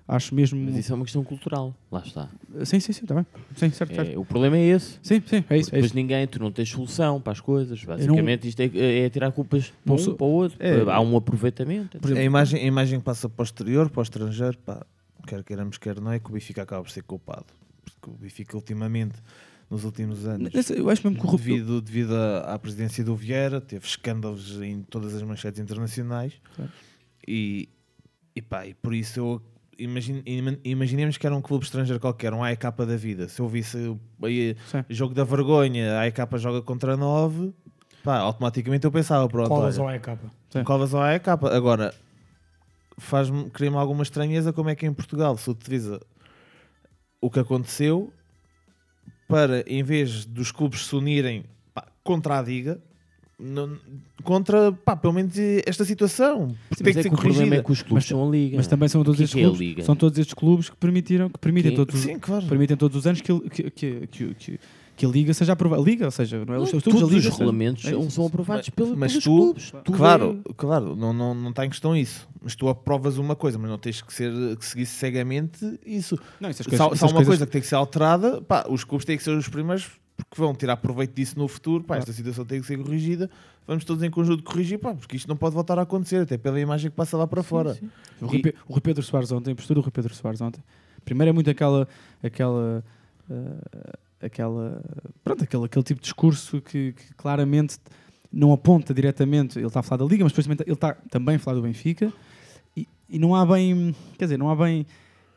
[0.08, 0.60] acho mesmo.
[0.60, 2.30] Mas isso é uma questão cultural, lá está.
[2.64, 3.26] Sim, sim, sim, está bem.
[3.56, 4.12] Sim, certo, certo.
[4.12, 5.00] É, o problema é esse.
[5.02, 5.72] Sim, sim, é isso.
[5.72, 5.96] Depois é isso.
[5.96, 7.84] ninguém, tu não tens solução para as coisas.
[7.84, 8.50] Basicamente, não...
[8.50, 10.58] isto é, é, tirar culpas para um, para o outro.
[10.60, 11.98] É, Há um aproveitamento.
[11.98, 14.86] Exemplo, a, imagem, a imagem que passa para o exterior, para o estrangeiro, pá,
[15.26, 17.48] quer queiramos, quer não, é que o Benfica acaba por ser culpado.
[17.84, 19.16] Porque o Benfica, ultimamente,
[19.70, 24.62] nos últimos anos, eu acho mesmo que devido, devido à presidência do Vieira, teve escândalos
[24.62, 26.34] em todas as manchetes internacionais.
[27.28, 27.68] E,
[28.34, 29.42] e pá, e por isso eu
[29.78, 30.24] imagine,
[30.64, 33.28] imaginemos que era um clube estrangeiro qualquer, um AEK da vida.
[33.28, 34.56] Se eu visse aí,
[34.90, 37.54] jogo da vergonha, a AEK joga contra 9,
[38.04, 39.50] pá, automaticamente eu pensava, pronto.
[39.50, 40.18] Covas ao AEK.
[40.66, 41.30] Covas ao AEK.
[41.30, 41.94] Agora,
[42.98, 46.00] faz-me, cria-me alguma estranheza como é que em Portugal se utiliza
[47.22, 48.12] o que aconteceu
[49.28, 52.82] para, em vez dos clubes se unirem pá, contra a Diga,
[53.40, 53.78] não,
[54.24, 55.34] contra, pá, pelo menos
[55.66, 56.56] esta situação.
[56.76, 58.32] Sim, tem que é ser que o problema é que os clubes mas, são a
[58.32, 58.58] liga.
[58.58, 61.72] Mas também são todos, estes, é clubes, são todos estes clubes que permitiram, que permitem,
[61.72, 62.46] que, todos, sim, claro.
[62.48, 64.60] permitem todos os anos que, que, que, que,
[64.96, 65.84] que a liga seja aprovada.
[65.84, 66.58] Liga, ou seja, não é?
[66.58, 69.74] Os, todos os regulamentos é são, são aprovados mas, mas pelos tu, clubes.
[69.84, 70.54] Tu claro, é...
[70.58, 72.28] claro, não, não, não está em questão isso.
[72.42, 76.18] Mas tu aprovas uma coisa, mas não tens que, ser, que seguir cegamente isso.
[76.40, 77.28] Não, isso se, há uma coisas...
[77.28, 80.42] coisa que tem que ser alterada, pá, os clubes têm que ser os primeiros porque
[80.42, 81.84] vão tirar proveito disso no futuro.
[81.84, 83.30] Pá, esta situação tem que ser corrigida.
[83.66, 86.60] Vamos todos em conjunto corrigir, pá, porque isto não pode voltar a acontecer, até pela
[86.60, 87.74] imagem que passa lá para sim, fora.
[87.76, 87.90] Sim.
[88.20, 88.50] O, Rui, e...
[88.68, 90.64] o Rui Pedro Soares ontem, a postura do Rui Pedro Soares ontem,
[91.06, 91.88] primeiro é muito aquela.
[92.24, 92.84] aquela
[93.30, 94.82] uh, aquela
[95.24, 97.78] pronto, aquele, aquele tipo de discurso que, que, claramente
[98.32, 101.40] não aponta diretamente, ele está a falar da Liga, mas depois ele está também a
[101.40, 102.12] falar do Benfica
[102.76, 104.86] e, e não há bem, quer dizer, não há bem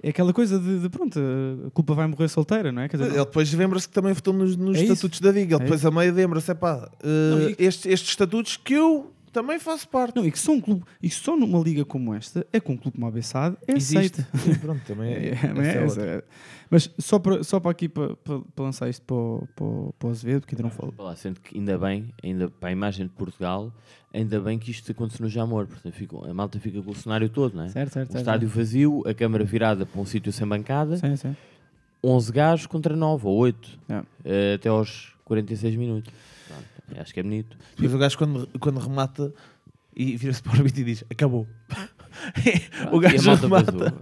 [0.03, 1.19] é aquela coisa de, de, pronto,
[1.67, 2.89] a culpa vai morrer solteira, não é?
[2.89, 5.23] Quer dizer, ele depois lembra-se que também votou nos, nos é estatutos isso?
[5.23, 5.57] da Liga.
[5.57, 5.89] Ele é depois isso?
[5.89, 10.17] a meio lembra-se, é pá, uh, estes, estes estatutos que eu também faço parte.
[10.17, 12.77] Não, e que só um clube, e só numa liga como esta, é com um
[12.77, 14.21] clube como a Bessade, é Existe.
[14.35, 14.61] aceito.
[14.61, 16.25] Pronto, também é, é, é,
[16.69, 20.09] Mas só para, só para aqui, para, para, para lançar isto para, o, para, para
[20.09, 20.95] o Azevedo, que ainda não falou.
[20.99, 23.73] Lá, sendo que ainda bem, ainda para a imagem de Portugal,
[24.13, 27.29] ainda bem que isto aconteceu no Jamor, portanto fica, a malta fica com o cenário
[27.29, 27.69] todo, não é?
[27.69, 31.17] Certo, certo, o certo, estádio vazio, a câmara virada para um sítio sem bancada, sim,
[31.17, 31.37] sim.
[32.03, 33.79] 11 gajos contra 9 ou 8,
[34.25, 34.55] é.
[34.55, 36.13] até aos 46 minutos.
[36.91, 37.57] Pronto, acho que é bonito.
[37.77, 39.33] Depois o gajo quando, quando remata
[39.95, 41.47] e vira-se para o árbitro e diz: Acabou.
[42.93, 43.95] o gajo mata,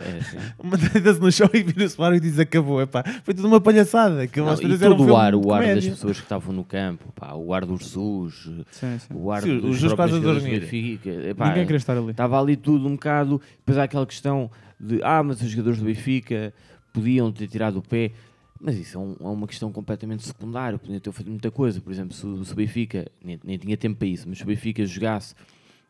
[0.92, 2.80] deita-se no chão e vira-se para o árbitro e diz: Acabou.
[2.82, 4.26] Epá, foi tudo uma palhaçada.
[4.26, 7.12] Que não, e todo um o ar, o ar das pessoas que estavam no campo,
[7.14, 8.50] pá, o ar dos SUS,
[9.14, 10.60] o ar sim, dos os quase a dormir.
[10.62, 12.10] Ninguém queria estar ali.
[12.10, 13.40] Estava ali tudo um bocado.
[13.58, 16.52] Depois há aquela questão de: Ah, mas os jogadores do Benfica
[16.92, 18.12] podiam ter tirado o pé.
[18.60, 20.78] Mas isso é, um, é, uma questão completamente secundária.
[20.78, 21.80] Podiam ter feito muita coisa.
[21.80, 24.84] Por exemplo, se, o Benfica, nem, nem tinha tempo para isso, mas se o Benfica
[24.84, 25.34] jogasse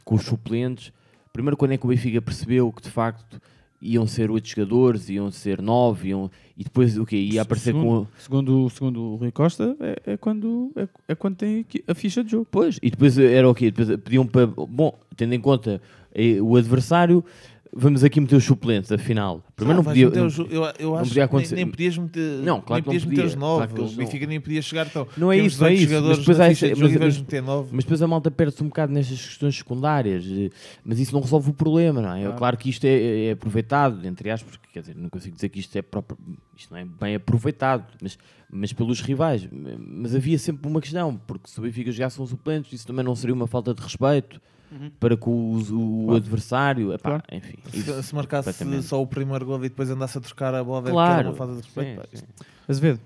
[0.05, 0.93] com os suplentes.
[1.33, 3.41] Primeiro, quando é que o Benfica percebeu que de facto
[3.81, 6.31] iam ser oito jogadores, iam ser nove, iam...
[6.57, 7.17] e depois o quê?
[7.17, 8.19] Ia aparecer segundo, com.
[8.19, 12.33] Segundo, segundo o Rui Costa, é, é quando, é, é, quando tem a ficha de
[12.33, 12.47] jogo.
[12.51, 13.71] Pois, e depois era o quê?
[13.71, 14.47] Depois pediam para.
[14.47, 15.81] Bom, tendo em conta
[16.15, 17.25] eh, o adversário,
[17.73, 19.43] vamos aqui meter os suplentes, afinal.
[19.55, 20.25] Primeiro não, não podia.
[20.25, 20.47] Os, eu,
[20.79, 21.55] eu acho podia acontecer.
[21.55, 22.43] Nem, nem podias meter.
[22.43, 23.66] Não, claro nem podias não meter os nove.
[23.69, 25.07] Claro o Benfica nem podia chegar tão.
[25.16, 26.03] Não é isso, é isso.
[26.03, 30.25] Mas depois, há, mas, mas, mas depois a malta perde-se um bocado nestas questões secundárias.
[30.27, 30.51] Eh,
[30.85, 32.23] mas isso não resolve o problema, não é?
[32.23, 35.49] Claro, claro que isto é, é, aproveitado, entre aspas, porque quer dizer, não consigo dizer
[35.49, 36.19] que isto é próprio.
[36.57, 38.19] Isto não é bem aproveitado, mas,
[38.51, 39.49] mas pelos rivais.
[39.51, 43.14] Mas havia sempre uma questão, porque se o Benfica jogasse com suplentes, isso também não
[43.14, 44.41] seria uma falta de respeito
[44.71, 44.91] uhum.
[44.99, 46.16] para com o, o claro.
[46.16, 46.93] adversário.
[46.93, 47.25] Epá, claro.
[47.33, 50.91] enfim, se, se marcasse só o primeiro gol e depois andasse a trocar a bola,
[50.91, 51.29] claro.
[51.29, 52.09] uma falta de respeito.
[52.12, 52.45] Sim, sim.
[52.69, 53.01] Azevedo,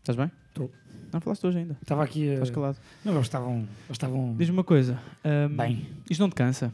[0.00, 0.30] estás bem?
[0.48, 0.70] Estou.
[1.12, 1.76] Não falaste hoje ainda.
[1.80, 2.28] Estava aqui.
[2.28, 2.32] Uh...
[2.34, 2.78] Estás calado.
[3.04, 3.66] Não, eles estavam.
[3.90, 4.34] Estavam...
[4.36, 5.00] Diz-me uma coisa.
[5.24, 5.86] Um, bem.
[6.08, 6.72] Isto não te cansa?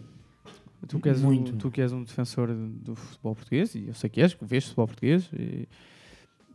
[0.88, 1.52] Tu que, és Muito.
[1.52, 4.44] Um, tu que és um defensor do futebol português, e eu sei que és, que
[4.44, 5.66] vês futebol português, e,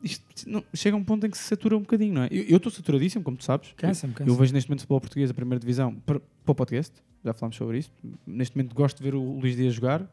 [0.04, 2.28] isto não- chega a um ponto em que se satura um bocadinho, não é?
[2.32, 3.74] Eu eu estou saturadíssimo, como tu sabes.
[3.76, 4.38] Cansa-me, Eu cansa-me.
[4.38, 6.94] vejo neste momento futebol português, a primeira divisão, para, para o podcast,
[7.24, 7.92] já falámos sobre isso.
[8.26, 10.06] Neste momento gosto de ver o Luís Dias jogar,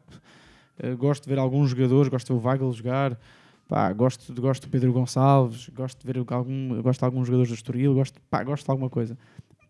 [0.79, 3.19] eh, gosto de ver alguns jogadores, gosto de ver o Weigl jogar,
[3.67, 7.55] pá, gosto, gosto do Pedro Gonçalves, gosto de ver algum, gosto de alguns jogadores do
[7.55, 9.17] Estoril, gosto, pá, gosto de alguma coisa.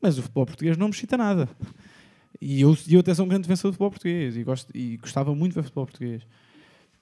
[0.02, 1.50] Mas o futebol português não me excita nada.
[2.40, 5.34] E eu, eu até sou um grande defensor do futebol português e, gosto, e gostava
[5.34, 6.22] muito de ver futebol português.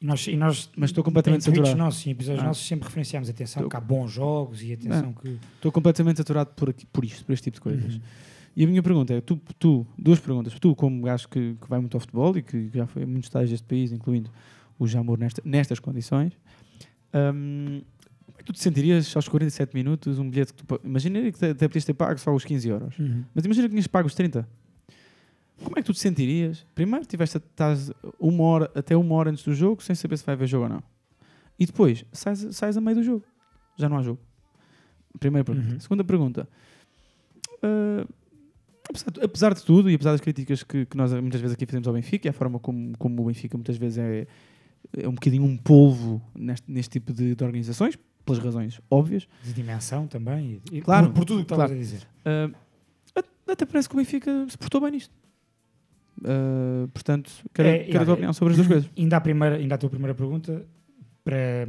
[0.05, 1.75] Nós, e nós Mas estou completamente saturado.
[1.75, 2.47] nossos, episódios Ah.
[2.47, 5.37] nossos, sempre referenciámos atenção Estou- que há bons jogos e atenção Ah, que.
[5.55, 7.95] Estou completamente saturado por, aqui, por isto, por este tipo de coisas.
[7.95, 8.01] Uhum.
[8.55, 10.53] E a minha pergunta é: tu, tu, duas perguntas.
[10.59, 13.25] Tu, como gajo que, que vai muito ao futebol e que já foi a muitos
[13.27, 14.29] estágios deste país, incluindo
[14.79, 16.33] o Jamor nesta, nestas condições,
[17.13, 17.81] hum,
[18.37, 20.79] é tu te sentirias aos 47 minutos um bilhete que tu.
[20.83, 23.23] Imagina que até podias ter pago só os 15 euros, Uhum.
[23.33, 24.47] mas imagina que tinhas pago os 30.
[25.63, 26.65] Como é que tu te sentirias?
[26.75, 30.33] Primeiro, tiveste estás uma hora, até uma hora antes do jogo sem saber se vai
[30.33, 30.83] haver jogo ou não.
[31.57, 33.23] E depois, sais, sais a meio do jogo.
[33.77, 34.19] Já não há jogo.
[35.19, 35.73] Primeira pergunta.
[35.73, 35.79] Uhum.
[35.79, 36.47] Segunda pergunta.
[37.63, 38.05] Ah,
[38.89, 41.65] apesar, de, apesar de tudo e apesar das críticas que, que nós muitas vezes aqui
[41.65, 44.27] fazemos ao Benfica e a forma como, como o Benfica muitas vezes é,
[44.97, 49.27] é um bocadinho um polvo neste, neste tipo de, de organizações, pelas razões óbvias.
[49.43, 50.61] De dimensão também.
[50.71, 51.73] E, Claro, por, por tudo o que estavas claro.
[51.73, 52.07] a dizer.
[53.15, 55.13] At- até parece que o Benfica se portou bem nisto.
[56.23, 58.89] Ah, portanto, quero, É, quero a tua opinião sobre as duas coisas.
[58.97, 60.65] Ainda a, primeira, ainda a tua primeira pergunta,
[61.23, 61.67] para,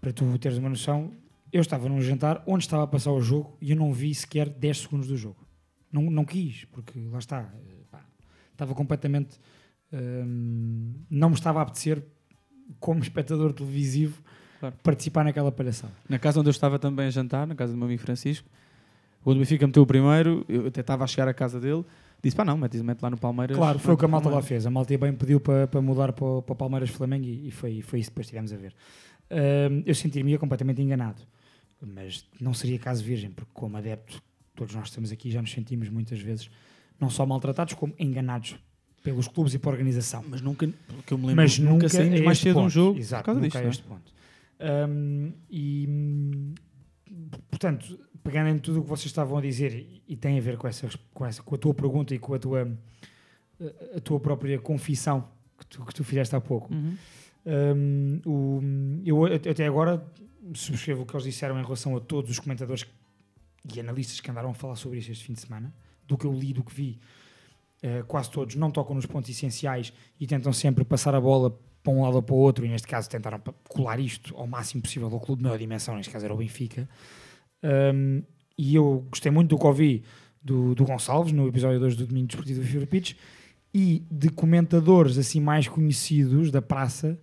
[0.00, 1.12] para tu teres uma noção,
[1.52, 4.48] eu estava num jantar onde estava a passar o jogo e eu não vi sequer
[4.48, 5.36] 10 segundos do jogo.
[5.92, 7.40] Não, não quis, porque lá está.
[7.54, 8.00] eh, pá,
[8.52, 9.38] estava completamente.
[9.92, 12.02] hum, não me estava a apetecer,
[12.80, 14.20] como espectador televisivo,
[14.60, 14.74] Claro.
[14.82, 15.92] participar naquela palhaçada.
[16.08, 18.48] Na casa onde eu estava também a jantar, na casa do meu amigo Francisco,
[19.24, 21.84] o Benfica meteu o primeiro, eu até estava a chegar à casa dele,
[22.24, 23.56] disse: pá, não, mete, mete lá no Palmeiras.
[23.56, 24.66] Claro, foi o que a malta lá Palmeiras." fez.
[24.66, 27.50] A malta bem pediu para, para mudar para, o- para o Palmeiras Flamengo e, e
[27.50, 28.74] foi, foi isso que depois estivemos a ver.
[29.30, 31.22] Hum, eu sentiria-me completamente enganado,
[31.80, 34.22] mas não seria caso virgem, porque como adepto,
[34.54, 36.50] todos nós estamos aqui já nos sentimos muitas vezes
[37.00, 38.56] não só maltratados, como enganados
[39.02, 40.24] pelos clubes e pela organização.
[40.28, 40.66] Mas nunca,
[41.06, 43.26] que eu me lembro, Mas nunca nunca saímos mais cedo de um jogo Exato, por
[43.26, 43.66] causa nunca disto.
[43.66, 43.70] é?
[43.70, 44.12] este ponto.
[44.88, 46.54] Hum, e
[47.50, 50.66] portanto, pegando em tudo o que vocês estavam a dizer e, tem a ver com,
[50.66, 52.76] essa, com, essa, com a tua pergunta e com a tua,
[53.96, 56.72] a, tua própria confissão que tu, que tu fizeste há pouco.
[56.74, 56.96] Uhum.
[57.46, 58.62] Hum, o-
[59.04, 60.04] eu at- até agora
[60.54, 62.86] subscrevo o que eles disseram em relação a todos os comentadores
[63.74, 65.72] e analistas que andaram a falar sobre isso este fim de semana,
[66.06, 66.98] do que eu li, do que vi.
[67.82, 71.50] eh, quase todos não tocam nos pontos essenciais e tentam sempre passar a bola
[71.82, 74.80] para um lado ou para o outro, e neste caso tentaram colar isto ao máximo
[74.82, 76.88] possível ao clube de maior dimensão, neste caso era o Benfica.
[77.64, 78.22] Um,
[78.58, 80.02] e eu gostei muito do que ouvi
[80.42, 83.14] do, do Gonçalves no episódio 2 do Domingo Desportivo do Fever Pitch
[83.72, 87.18] e de comentadores assim mais conhecidos da praça.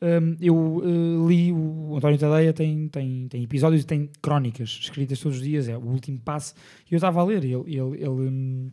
[0.00, 5.18] um, eu eh, li o António Tadeia tem, tem, tem episódios e tem crónicas escritas
[5.18, 6.54] todos os dias, é o último passo.
[6.88, 8.70] E eu estava a ler, ele, ele, ele, hum,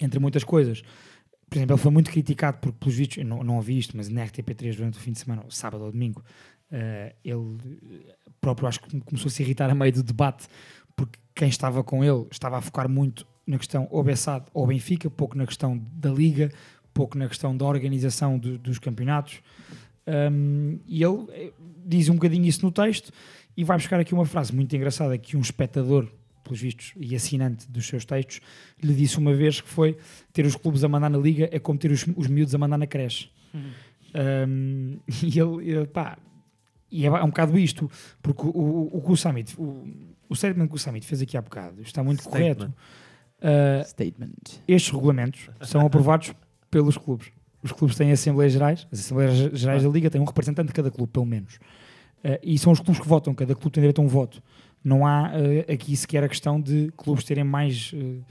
[0.00, 0.82] entre muitas coisas,
[1.48, 4.08] por exemplo, ele foi muito criticado porque, pelos vistos, eu não, não ouvi isto, mas
[4.10, 6.22] na RTP3 durante o fim de semana, sábado ou domingo,
[6.70, 7.56] eh, ele
[8.08, 10.46] eh, próprio acho que começou a se irritar a meio do debate
[10.96, 15.08] porque quem estava com ele estava a focar muito na questão ou Bessade ou Benfica,
[15.08, 16.50] pouco na questão da Liga,
[16.92, 19.40] pouco na questão da organização do- dos campeonatos.
[20.06, 21.52] Um, e ele eh,
[21.86, 23.12] diz um bocadinho isso no texto
[23.56, 26.08] e vai buscar aqui uma frase muito engraçada que um espectador,
[26.42, 28.40] pelos vistos, e assinante dos seus textos,
[28.82, 29.96] lhe disse uma vez que foi
[30.32, 32.78] ter os clubes a mandar na Liga é como ter os, os miúdos a mandar
[32.78, 33.30] na creche.
[34.14, 36.18] Um, e ele, ele, pá,
[36.90, 37.90] e é, é um bocado isto,
[38.22, 39.86] porque o, o, o que o Summit, o,
[40.28, 42.54] o statement que o Summit fez aqui há bocado está muito Statement.
[42.54, 42.74] correto.
[43.40, 44.60] Uh, Statement.
[44.66, 46.32] Estes regulamentos são aprovados
[46.70, 47.30] pelos clubes.
[47.62, 50.90] Os clubes têm Assembleias Gerais, as Assembleias Gerais da Liga têm um representante de cada
[50.90, 51.56] clube, pelo menos.
[52.24, 54.42] Uh, e são os clubes que votam, cada clube tem direito a um voto.
[54.82, 57.92] Não há uh, aqui sequer a questão de clubes terem mais.
[57.92, 58.24] uh,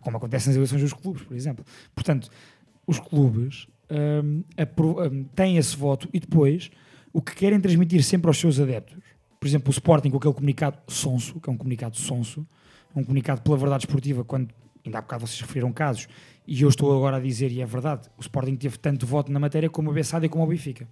[0.00, 1.64] como acontece nas eleições dos clubes, por exemplo.
[1.94, 2.30] Portanto,
[2.86, 6.70] os clubes um, um, têm esse voto e depois
[7.12, 8.98] o que querem transmitir sempre aos seus adeptos,
[9.38, 12.46] por exemplo, o Sporting com aquele comunicado sonso, que é um comunicado sonso,
[12.94, 14.50] um comunicado pela verdade esportiva, quando
[14.84, 16.08] ainda há bocado vocês referiram casos,
[16.46, 19.38] e eu estou agora a dizer, e é verdade, o Sporting teve tanto voto na
[19.38, 20.88] matéria como a Bessada e como o Benfica.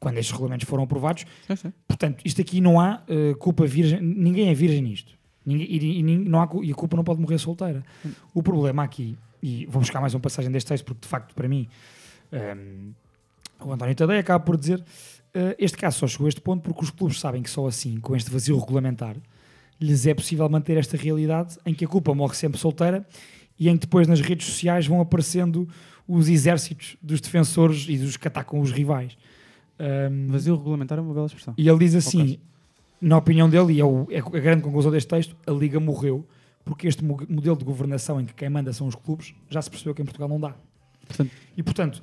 [0.00, 1.24] Quando estes regulamentos foram aprovados,
[1.86, 5.16] portanto, isto aqui não há eh, culpa virgem, ninguém é virgem nisto.
[5.44, 7.84] Ninguém, e, e não há, e a culpa não pode morrer solteira.
[8.34, 11.48] O problema aqui, e vou buscar mais uma passagem deste texto, porque de facto, para
[11.48, 11.68] mim,
[12.32, 12.92] ehm,
[13.64, 14.82] o António Tadeia acaba por dizer
[15.34, 17.98] eh, este caso só chegou a este ponto porque os clubes sabem que só assim,
[18.00, 19.16] com este vazio regulamentar,
[19.80, 23.06] lhes é possível manter esta realidade em que a culpa morre sempre solteira
[23.58, 25.68] e em que depois nas redes sociais vão aparecendo
[26.08, 29.16] os exércitos dos defensores e dos que atacam os rivais.
[29.78, 31.52] Um, Vazio regulamentar é uma bela expressão.
[31.58, 32.38] E ele diz assim,
[33.00, 36.26] na opinião dele, e é, o- é a grande conclusão deste texto, a Liga morreu
[36.64, 39.68] porque este mo- modelo de governação em que quem manda são os clubes, já se
[39.68, 40.54] percebeu que em Portugal não dá.
[41.06, 42.02] Portanto- e, portanto,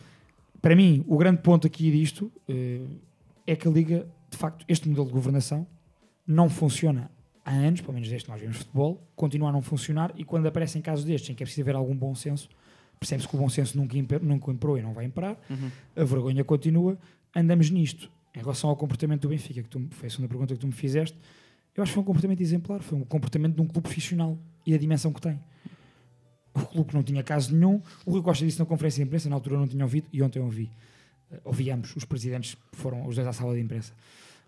[0.63, 2.79] para mim, o grande ponto aqui disto eh,
[3.45, 5.67] é que a Liga, de facto, este modelo de governação
[6.25, 7.11] não funciona
[7.43, 10.45] há anos, pelo menos desde que nós vemos futebol, continua a não funcionar e quando
[10.47, 12.47] aparecem casos destes em que é preciso haver algum bom senso,
[12.97, 15.69] percebe-se que o bom senso nunca, imper, nunca imperou e não vai imperar, Uhum.
[15.97, 16.97] a vergonha continua,
[17.35, 18.09] andamos nisto.
[18.33, 20.71] Em relação ao comportamento do Benfica, que tu, foi a segunda pergunta que tu me
[20.73, 21.17] fizeste,
[21.75, 24.73] eu acho que foi um comportamento exemplar, foi um comportamento de um clube profissional e
[24.73, 25.37] a dimensão que tem.
[26.53, 29.27] O clube que não tinha caso nenhum, o Rui Costa disse na conferência de imprensa,
[29.29, 30.69] na altura eu não tinha ouvido, e ontem eu ouvi.
[31.43, 33.91] Ouvi ambos, os presidentes foram os dois à sala de imprensa.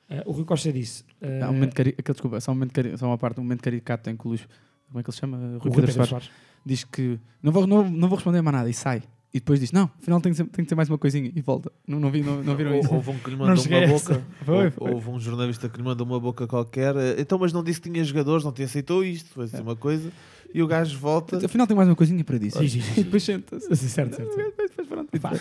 [0.07, 1.03] Eh, o Rui Costa disse...
[1.41, 1.95] Há um momento cari...
[1.97, 2.95] aquele, desculpa, só, um momento cari...
[2.95, 4.47] só uma parte, um momento caricato em que o Luís,
[4.87, 5.37] como é que ele se chama?
[5.37, 6.29] Rui Rui Pedro Pedro Soares, Soares.
[6.63, 9.01] diz que não vou, não, não vou responder mais nada e sai.
[9.33, 11.41] E depois diz: Não, afinal tem que ser, tem que ser mais uma coisinha e
[11.41, 11.69] volta.
[11.85, 12.93] Não, não, vi, não, não viram isso?
[12.93, 14.23] Houve um que lhe mandou uma boca.
[14.45, 14.91] Foi, Houve- foi.
[14.93, 16.95] Houve um jornalista que lhe mandou uma boca qualquer.
[17.19, 19.29] Então, mas não disse que tinha jogadores, não te aceitou isto.
[19.31, 20.09] Foi assim uma coisa.
[20.57, 21.45] E o gajo volta.
[21.45, 22.59] Afinal tem mais uma coisinha para dizer.
[22.59, 23.01] Sim, sim, sim.
[23.01, 23.75] E depois senta-se.
[23.75, 24.53] Certo, certo, certo.
[24.57, 25.19] Depois pronto.
[25.19, 25.31] Pá,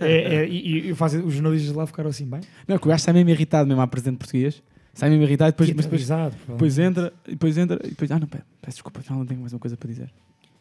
[0.00, 2.40] é, é, e, e fazem- os jornalistas lá ficaram assim bem.
[2.68, 4.62] Não, que o gajo sai mesmo irritado mesmo à presidente português.
[4.94, 6.08] Sai mesmo irritado depois, mas depois,
[6.46, 9.40] depois entra e depois entra e depois, ah não, pera, peço desculpa, afinal não tenho
[9.40, 10.12] mais uma coisa para dizer.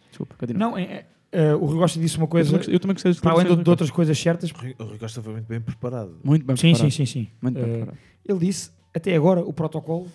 [0.09, 0.59] Desculpa, continua.
[0.59, 2.49] Não, é, é, eh, o Rui Costa disse uma coisa.
[2.55, 4.49] Eu também- eu também gostei dos para além de, de outras coisas certas.
[4.49, 6.17] O Rui- Costa foi muito bem preparado.
[6.23, 6.91] Muito bem sim, preparado.
[6.91, 7.27] sim, sim, sim.
[7.39, 7.97] Muito bem Eh, preparado.
[8.27, 10.07] ele disse, até agora, o protocolo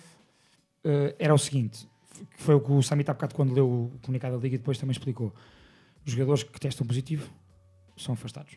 [0.83, 1.87] eh, era o seguinte:
[2.25, 4.57] que foi o que o Samit há bocado, quando leu o comunicado da Liga, e
[4.57, 5.33] depois também explicou.
[6.05, 7.29] Os jogadores que testam positivo
[7.97, 8.53] são afastados.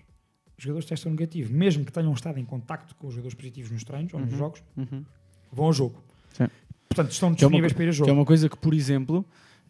[0.57, 3.71] Os jogadores que testam negativo, mesmo que tenham estado em contacto com os jogadores positivos
[3.71, 5.05] nos treinos ou nos Uhum, jogos, uhum.
[5.53, 6.03] vão ao jogo.
[6.33, 6.47] Sim.
[6.89, 8.05] Portanto, estão Que é uma disponíveis para ir a jogo.
[8.07, 9.25] Que é uma coisa que, por exemplo,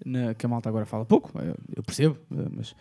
[0.05, 2.75] na- que a malta agora fala pouco, eu, eu percebo, eh, mas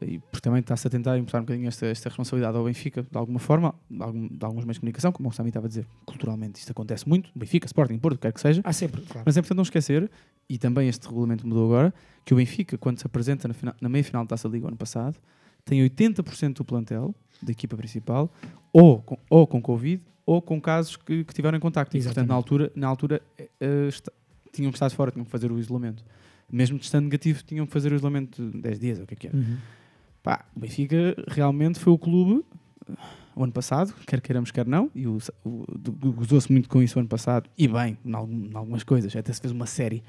[0.00, 3.18] e porque também está-se a tentar imputar um bocadinho esta, esta responsabilidade ao Benfica, de
[3.18, 5.86] alguma forma, de, algum, de alguns meios de comunicação, como o Sami estava a dizer,
[6.06, 8.62] culturalmente isto acontece muito, Benfica, Sporting, Porto, quer que seja.
[8.64, 9.22] Há sempre, claro.
[9.26, 10.10] Mas é importante não esquecer,
[10.48, 11.92] e também este regulamento mudou agora,
[12.24, 14.76] que o Benfica, quando se apresenta na, final- na meia-final da Taça da Liga ano
[14.76, 15.16] passado,
[15.64, 18.32] tem 80% do plantel da equipa principal
[18.72, 21.96] ou com, ou com Covid ou com casos que, que tiveram em contacto.
[21.96, 24.12] E, portanto, na altura, na altura eh, eh, esta-
[24.52, 26.04] tinham que estar de fora, tinham que fazer o isolamento.
[26.50, 29.16] Mesmo estando negativo, tinham que fazer o isolamento de 10 dias, ou o que é
[29.16, 29.36] que era.
[29.36, 29.56] Uhum.
[30.22, 32.44] Pá, o Benfica realmente foi o clube
[32.88, 32.92] eh,
[33.34, 35.64] o ano passado, quer queiramos, quer não, e o, o,
[36.12, 39.32] gozou-se muito com isso o ano passado, e bem, em, algum- em algumas coisas, até
[39.32, 40.02] se fez uma série,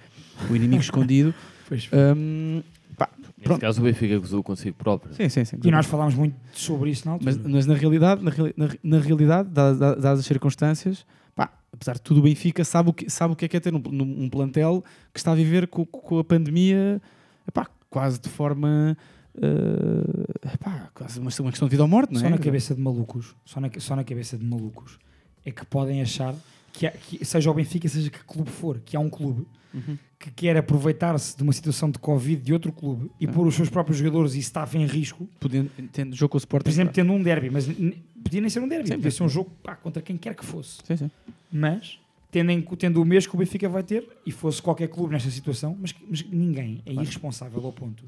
[0.50, 1.34] O Inimigo Escondido.
[1.66, 2.62] Pois Hum,
[2.98, 3.62] pá, Nesse pronto.
[3.62, 5.14] caso, o Benfica gozou consigo próprio.
[5.14, 5.58] Sim, sim, sim.
[5.64, 7.32] E nós falámos muito sobre isso na altura.
[7.42, 11.94] Mas, mas na realidade, na, reali- na, na realidade, dadas, dadas as circunstâncias, pá, apesar
[11.94, 13.82] de tudo, o Benfica sabe o que, sabe o que é que é ter um,
[13.90, 14.84] um- um plantel
[15.14, 17.02] que está a viver co- co- com, a pandemia
[17.48, 18.98] epá, quase de forma.
[19.42, 22.30] Eh, epá, quase uma, uma questão de vida ou morte, não só é?
[22.30, 24.98] na cabeça de malucos, só na, só na cabeça de malucos,
[25.46, 26.36] é que podem achar
[26.72, 29.98] que, há- que seja o Benfica, seja que clube for, que há um clube Uhum.
[30.20, 33.32] que quer aproveitar-se de uma situação de Covid de outro clube e Ah.
[33.32, 35.28] pôr os seus próprios jogadores e staff em risco.
[35.40, 36.64] Podendo, tendo jogo com o Sporting.
[36.66, 39.18] Por exemplo, tendo um derby, mas podia nem ser um derby, Sim, podia sim.
[39.18, 40.78] ser um jogo pá, contra quem quer que fosse.
[40.96, 41.10] Sim.
[41.52, 41.98] Mas
[42.30, 45.32] tendo, em- tendo o mês que o Benfica vai ter, e fosse qualquer clube nesta
[45.32, 48.04] situação, mas, mas ninguém é irresponsável ao ponto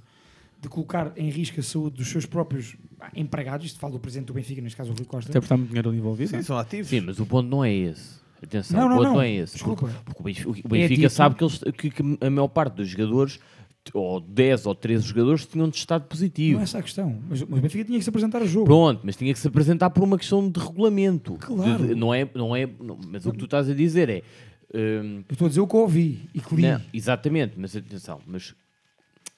[0.61, 2.75] de colocar em risco a saúde dos seus próprios
[3.15, 5.29] empregados, isto fala do presidente do Benfica, neste caso o Rui Costa.
[5.31, 6.29] Até porque está muito dinheiro ali envolvido.
[6.29, 6.41] Sim, é?
[6.41, 6.87] são ativos.
[6.87, 8.23] Sim, mas o ponto não é esse.
[8.43, 9.13] Atenção, Não, o não, ponto não.
[9.15, 9.53] não, é esse.
[9.53, 9.87] Desculpa.
[9.87, 10.23] Porque, porque o
[10.69, 13.39] Benfica, o É sabe que, eles, que, que a maior parte dos jogadores,
[13.93, 16.53] ou 10 ou 13 jogadores, tinham testado positivo.
[16.55, 18.65] Não é essa a questão, mas, mas o Benfica tinha que se apresentar a jogo.
[18.65, 21.35] Pronto, mas tinha que se apresentar por uma questão de regulamento.
[21.39, 21.81] Claro.
[21.83, 24.21] De- de- não é, não é, não- mas o que tu estás a dizer é.
[24.73, 26.61] hum, Eu estou a dizer o que ouvi e que li.
[26.63, 28.53] não, exatamente, mas atenção, mas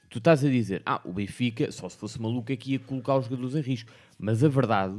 [0.10, 3.18] tu estás a dizer, ah, o Benfica, só se fosse maluco, é que ia colocar
[3.18, 3.92] os jogadores em risco.
[4.20, 4.96] Mas a verdade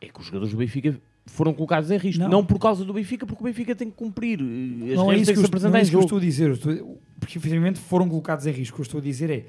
[0.00, 2.20] é que os jogadores do Benfica foram colocados em risco.
[2.22, 2.28] Não.
[2.28, 4.40] Não, por causa do Benfica, porque o Benfica tem que cumprir.
[4.40, 6.20] eh, As não é regras isso que, eu, não é isso que eu estou a
[6.20, 6.48] dizer.
[6.48, 8.74] Eu estou- porque efetivamente foram colocados em risco.
[8.74, 9.44] O que eu estou a dizer é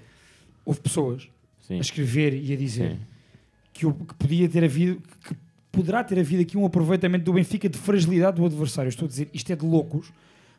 [0.63, 1.27] houve pessoas
[1.59, 1.77] Sim.
[1.77, 2.97] a escrever e a dizer
[3.73, 5.35] que, que podia ter havido que
[5.71, 8.87] poderá ter havido aqui um aproveitamento do Benfica de fragilidade do adversário.
[8.87, 10.13] Eu Estou a dizer isto é de loucos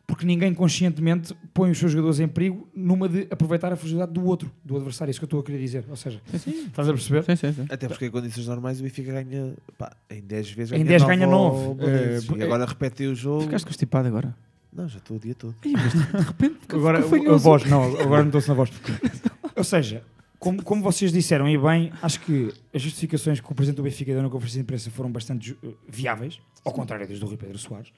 [0.07, 4.25] porque ninguém conscientemente põe os seus jogadores em perigo numa de aproveitar a fragilidade do
[4.25, 5.09] outro, do adversário.
[5.09, 5.85] É isso que eu estou a querer dizer.
[5.89, 7.25] Ou seja, estás a perceber?
[7.25, 7.67] Sim, sim, sim.
[7.71, 11.27] Até porque em condições normais o Benfica ganha pá, em 10 vezes Em 10 ganha
[11.27, 11.69] nove nove.
[11.69, 12.29] ou vezes.
[12.31, 13.43] Eh, E agora repete o jogo.
[13.45, 14.37] Ficaste constipado agora.
[14.73, 15.55] Não, já estou o dia todo.
[15.65, 18.71] Ih, mas de repente, Agora a voz, não, agora não estou-se na voz.
[19.57, 20.03] Ou seja,
[20.39, 24.13] como, como vocês disseram e bem, acho que as justificações que o Presidente do Benfica
[24.13, 25.57] deu na conferência de imprensa foram bastante
[25.89, 27.93] viáveis, ao contrário das do Rui Pedro Soares.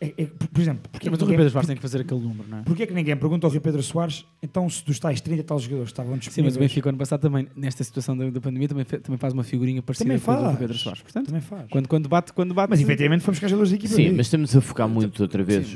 [0.00, 2.48] É, é, por exemplo, porque Mas o Rui Pedro Soares tem que fazer aquele número,
[2.48, 2.62] não é?
[2.62, 5.42] Porquê é que ninguém pergunta ao Rui Pedro Soares, então se dos tais 30 e
[5.42, 6.54] tal jogadores estavam Sim, disponíveis...
[6.54, 9.42] mas o Benfica ano passado também, nesta situação da, da pandemia, também, também faz uma
[9.42, 10.56] figurinha parecida Também com a do Rui.
[10.56, 11.02] Pedro Soares.
[11.02, 11.64] Portanto, Também faz.
[11.68, 12.70] Quando, quando bate, quando bate.
[12.70, 14.16] Mas efetivamente fomos jogadores da equipa Sim, B.
[14.18, 15.66] mas estamos a focar muito outra vez.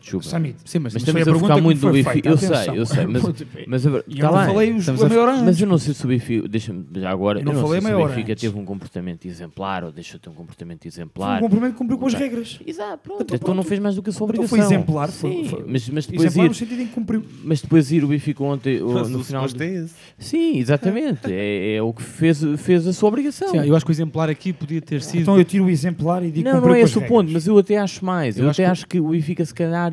[0.00, 0.26] desculpa.
[0.26, 2.28] Samit, Sim, mas- mas estamos a a focar muito no Benfica.
[2.30, 3.06] Eu sei, eu sei.
[3.06, 3.22] Mas,
[3.68, 6.08] mas a tá falei os- a a- meia hora Mas eu não sei se o
[6.08, 6.48] Benfica.
[6.48, 7.38] Deixa-me já agora.
[7.38, 10.30] Eu Eu não sei se o Benfica teve um comportamento exemplar ou deixou de ter
[10.30, 11.38] um comportamento exemplar.
[11.38, 12.58] um cumprimento que cumpriu com as regras.
[12.66, 13.34] Exato, pronto.
[13.34, 14.56] Então não fez mais do que a sua Então obrigação.
[14.58, 17.24] foi exemplar, foi- Sim, foi- mas, mas depois exemplar ir, no sentido em que cumpriu.
[17.44, 19.42] Mas depois ir o Benfica ontem, o- no final.
[19.42, 19.94] suposto é esse.
[20.18, 21.20] Sim, exatamente.
[21.32, 23.48] é, é o que fez, fez a sua obrigação.
[23.48, 25.22] Sim, eu acho que o exemplar aqui podia ter sido.
[25.22, 27.56] Então eu tiro o exemplar e digo Não, não é esse o ponto, mas eu
[27.58, 28.36] até acho mais.
[28.38, 29.92] Eu, Eu acho até que- acho que o Benfica, se calhar.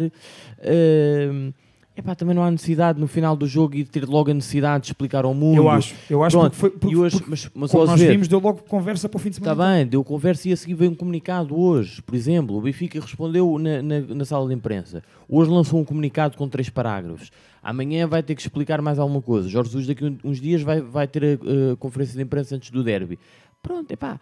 [0.60, 1.52] eh,
[1.96, 4.88] epá, também não há necessidade no final do jogo e ter logo a necessidade de
[4.90, 5.58] explicar ao mundo.
[5.58, 8.28] Eu acho, eu acho Pronto, porque foi, porque, hoje, porque, mas, mas nós ver, vimos,
[8.28, 9.54] deu logo conversa para o fim de semana.
[9.54, 12.02] Está bem, deu conversa e a seguir veio um comunicado hoje.
[12.02, 15.04] Por exemplo, o Benfica respondeu na, na, na sala de imprensa.
[15.28, 17.32] Hoje lançou um comunicado com três parágrafos.
[17.64, 19.50] Amanhã vai ter que explicar mais alguma coisa.
[19.50, 22.84] Jorge Jesus daqui uns dias vai, vai ter a, a conferência de imprensa antes do
[22.84, 23.18] derby.
[23.66, 24.20] Pronto, epá.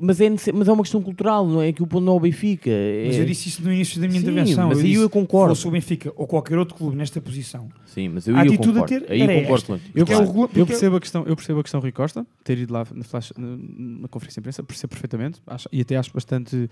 [0.00, 2.20] Mas é, mas é uma questão cultural, não é que o ponto não é o
[2.20, 2.70] Benfica.
[3.06, 4.68] Mas é- eu disse isso no início da minha Sim, intervenção.
[4.68, 5.54] mas aí disse, eu concordo.
[5.54, 7.68] Fosse o Benfica ou qualquer outro clube nesta posição.
[7.86, 9.00] Sim, mas eu, a eu atitude a concordo.
[9.06, 9.72] ter Aí era concordo.
[9.72, 11.92] Eu, Porque é o percebo, regula- eu, percebo a questão, eu percebo a questão Rui
[11.92, 13.56] Costa, ter ido lá na, flash, na,
[14.02, 16.70] na conferência de imprensa, percebo perfeitamente, acho- e até acho bastante,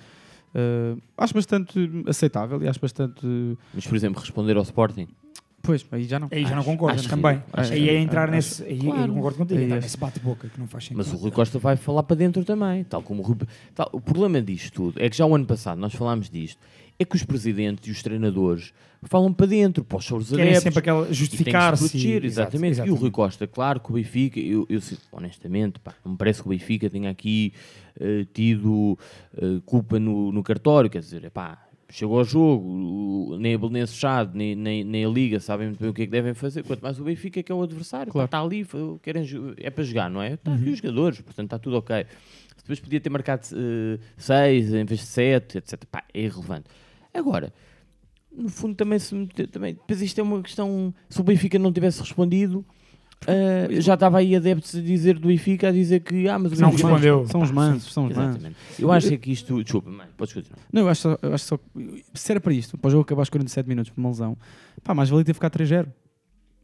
[0.55, 3.21] eh, acho bastante aceitável e acho bastante.
[3.75, 5.09] Mas, por exemplo, responder ao Sporting.
[5.67, 6.29] Pois, aí já não.
[6.31, 7.39] Aí já não concordas acho também.
[7.39, 8.63] que- acho aí é entrar acho- nesse.
[8.63, 9.13] Aí Claro.
[9.13, 10.99] concordo contigo, entrar é- nesse bate-boca que não faz sentido.
[10.99, 13.37] Mas o Rui Costa vai falar para dentro também, tal como o Rui...
[13.75, 16.59] tal- o problema disto tudo é que já o ano passado nós falámos disto,
[16.99, 20.63] é que os presidentes e os treinadores falam para dentro, para os seus Querem adeptos.
[20.63, 21.83] sempre aquela e justificar-se.
[21.85, 22.65] proteger, e- exato, exatamente.
[22.65, 23.01] E o exatamente.
[23.03, 24.81] Rui Costa, claro que o Benfica, eu, eu
[25.13, 27.53] honestamente, pá, não me parece que o Benfica tenha aqui
[28.01, 28.99] eh, tido
[29.37, 31.59] eh, culpa no, no cartório, quer dizer, pá,
[31.89, 35.89] chegou ao jogo, nem a Belenense Chade, nem, nem, nem a Liga sabem muito bem
[35.91, 38.25] o que é que devem fazer, quanto mais o Benfica que é o adversário, Claro.
[38.27, 38.67] está ali,
[39.03, 39.25] querem,
[39.59, 40.35] é para jogar, não é?
[40.35, 40.57] Está Uhum.
[40.59, 42.05] aqui os jogadores, portanto está tudo ok.
[42.59, 43.47] Depois podia ter marcado
[44.17, 45.85] 6 em vez de 7, etc.
[45.91, 46.65] Pá, é irrelevante.
[47.15, 47.53] Agora,
[48.37, 51.73] no fundo também se mete- também, depois isto é uma questão, se o Benfica não
[51.73, 52.65] tivesse respondido,
[53.27, 56.61] ah, já estava aí adeptos a dizer do Benfica, a dizer que, ah, mas o
[56.61, 57.27] Não Benfica respondeu.
[57.27, 58.53] São os mansos, são os mansos.
[58.79, 60.59] Eu acho que isto, desculpa, mãe, podes continuar.
[60.73, 61.59] Não, eu acho, só, eu acho só.
[62.15, 64.37] Se era para isto, para o jogo acabar aos 47 minutos por uma lesão,
[64.83, 65.87] pá, mais valia ter ficado 3-0.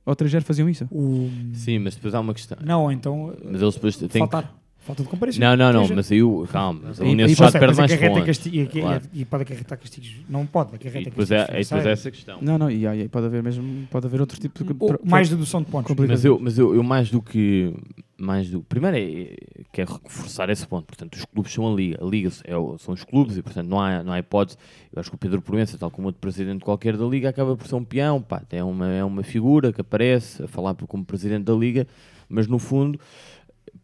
[0.04, 0.84] Ou 3-0 faziam isso.
[0.90, 1.30] O...
[1.54, 2.58] Sim, mas depois há uma questão.
[2.60, 3.34] Não, então.
[3.44, 4.18] Mas eles depois têm que...
[4.18, 4.52] Faltar.
[4.84, 5.40] Falta de comparação.
[5.40, 6.44] Não, não, não, mas aí o.
[6.50, 8.24] Calma, mas E- o e Nesse Chade perde mais pontos.
[8.24, 9.02] casti- e- e- Claro.
[9.14, 10.16] E pode acarretar castigos.
[10.28, 11.32] Não pode, acarreta E depois, castigos.
[11.32, 12.00] é, e depois financeiros.
[12.00, 12.38] essa questão.
[12.42, 14.74] Não, não, e aí pode haver mesmo, pode haver outro tipo de.
[14.80, 15.94] Ou mais dedução de pontos.
[16.08, 17.72] Mas eu, mas eu, eu mais do que.
[18.18, 19.36] Mais do, primeiro é, é-
[19.72, 20.86] quero reforçar esse ponto.
[20.86, 21.98] Portanto, os clubes são a Liga.
[22.04, 24.56] A Liga é são os clubes e, portanto, não há, não há hipótese.
[24.92, 27.66] Eu acho que o Pedro Proença, tal como outro presidente qualquer da Liga, acaba por
[27.66, 28.20] ser um peão.
[28.22, 31.86] Pá, é, uma, é uma figura que aparece a falar como presidente da Liga,
[32.28, 32.98] mas no fundo,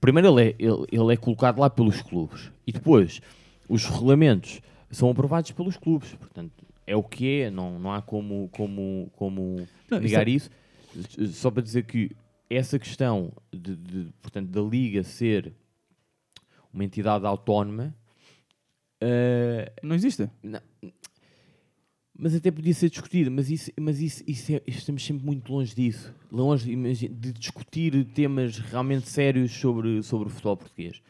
[0.00, 3.20] primeiro ele é, ele, ele é colocado lá pelos clubes e depois
[3.68, 4.60] os regulamentos
[4.90, 6.14] são aprovados pelos clubes.
[6.14, 10.50] Portanto, é o que é, não, não há como, como, como Não, negar isso
[10.94, 11.34] isso.
[11.34, 12.10] Só para dizer que
[12.48, 15.52] essa questão de, de, portanto, da Liga ser
[16.72, 17.94] uma entidade autónoma
[19.00, 20.28] eh, Não existe.
[20.42, 20.60] não.
[22.18, 25.74] Mas até podia ser discutida, mas isso, mas isso, isso é- estamos sempre muito longe
[25.74, 31.00] disso, longe imagina, de discutir temas realmente sérios sobre, sobre o futebol português.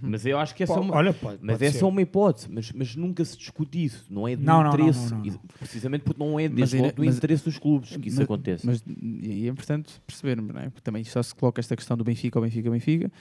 [0.00, 1.84] Mas eu acho que essa é Pode- uma, olha, pode- mas pode essa ser.
[1.84, 4.74] é uma hipótese, mas, mas nunca se discute isso, não é de Não, não, não,
[4.74, 5.40] interesse, não, não, não.
[5.58, 8.16] precisamente porque não é Mas desde ainda- logo do mas- interesse dos clubes que isso
[8.16, 8.66] mas, aconteça.
[8.66, 10.70] Mas e aí é importante percebermos, não é?
[10.70, 13.12] Porque também só se coloca esta questão do Benfica ao Benfica ao Benfica,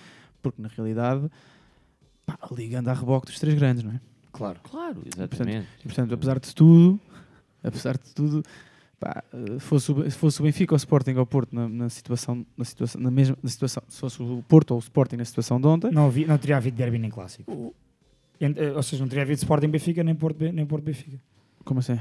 [0.42, 1.30] porque na realidade
[2.26, 4.00] pá, a Liga anda a reboque dos três grandes, não é?
[4.32, 4.62] Claro.
[4.64, 5.36] Claro, exatamente.
[5.36, 7.00] portanto, e, portanto, apesar de tudo,
[7.64, 8.44] apesar de tudo,
[9.00, 11.68] pá, eh, fosse, o, se fosse o Benfica ou o Sporting ou o Porto na,
[11.70, 15.16] na situação, na situação, na mesma na situação, se fosse o Porto ou o Sporting
[15.18, 17.74] na situação de ontem, Não, havia, não teria havido derby nem clássico.
[18.42, 21.18] Ent- eh, Ou seja, não teria havido Sporting Benfica nem Porto, nem Porto Benfica.
[21.64, 21.98] como assim?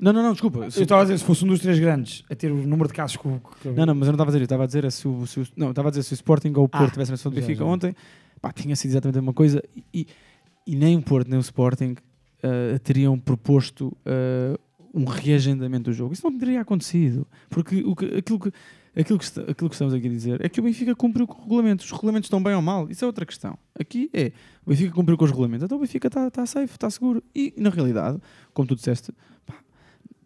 [0.00, 0.60] Não, não, não, desculpa.
[0.60, 2.94] Eu estava a dizer, se fosse um dos três grandes a ter o número de
[2.94, 3.26] casos que.
[3.26, 5.08] o- que- Não, não, mas eu não estava a dizer, eu estava a dizer se
[5.08, 7.12] o, se o- não, estava a dizer se o Sporting ou o Porto Ah, tivessem
[7.12, 7.64] na situação do Benfica já.
[7.64, 7.96] ontem,
[8.40, 10.06] pá, tinha sido exatamente a mesma coisa e, e-
[10.68, 11.96] e nem o Porto nem o Sporting
[12.44, 13.92] ah, teriam proposto
[14.98, 16.12] um reagendamento do jogo.
[16.12, 18.52] Isso não teria acontecido, porque o que, aquilo, que,
[18.96, 21.44] aquilo, que aquilo que estamos aqui a dizer é que o Benfica cumpriu com os
[21.44, 21.86] regulamentos.
[21.86, 23.56] Os regulamentos estão bem ou mal, isso é outra questão.
[23.78, 24.32] Aqui é,
[24.66, 27.22] o Benfica cumpriu com os regulamentos, então o Benfica está tá safe, está seguro.
[27.34, 28.18] E, na realidade,
[28.52, 29.12] como tu disseste,
[29.46, 29.54] pá,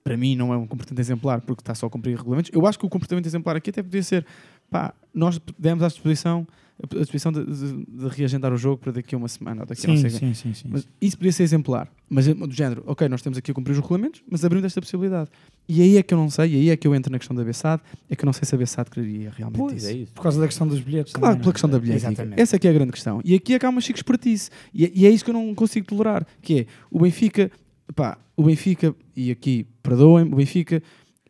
[0.03, 2.51] para mim não é um comportamento exemplar porque está só a cumprir regulamentos.
[2.53, 4.27] Eu acho que o comportamento exemplar aqui até podia ser
[4.71, 6.47] pá, nós demos à disposição
[6.83, 9.87] a disposição de, de- de reagendar o jogo para daqui a uma semana ou daqui
[9.87, 11.89] a não Sim, sei sim, sim, sim, Mas isso podia ser exemplar.
[12.11, 14.81] Mas é do género, ok, nós temos aqui a cumprir os regulamentos, mas abrindo esta
[14.81, 15.31] possibilidade.
[15.69, 17.35] E aí é que eu não sei, e aí é que eu entro na questão
[17.37, 19.87] da BSAD, é que eu não sei se a BSAD quereria realmente Pois, isso.
[19.87, 20.13] é isso.
[20.13, 21.13] Por causa da questão dos bilhetes.
[21.13, 21.53] Claro, também, pela não é?
[21.53, 21.95] questão da.
[21.95, 22.41] Exatamente.
[22.41, 23.21] Essa é que é a grande questão.
[23.25, 24.51] E aqui é que há uma chique expertise.
[24.75, 26.27] E, é- e é isso que eu não consigo tolerar.
[26.43, 27.51] Que é, o Benfica,
[27.95, 30.83] pá, o Benfica, e aqui, perdoem-me, o Benfica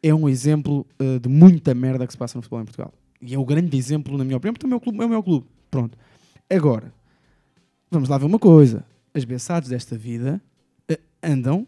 [0.02, 2.92] é um exemplo eh, de muita merda que se passa no futebol em Portugal.
[3.22, 5.08] E é o grande exemplo, na minha opinião, porque também é o, clube, é o
[5.08, 5.46] meu clube.
[5.70, 5.96] Pronto.
[6.50, 6.92] Agora,
[7.88, 8.84] vamos lá ver uma coisa.
[9.14, 10.42] As beçados desta vida
[10.88, 11.66] eh, andam,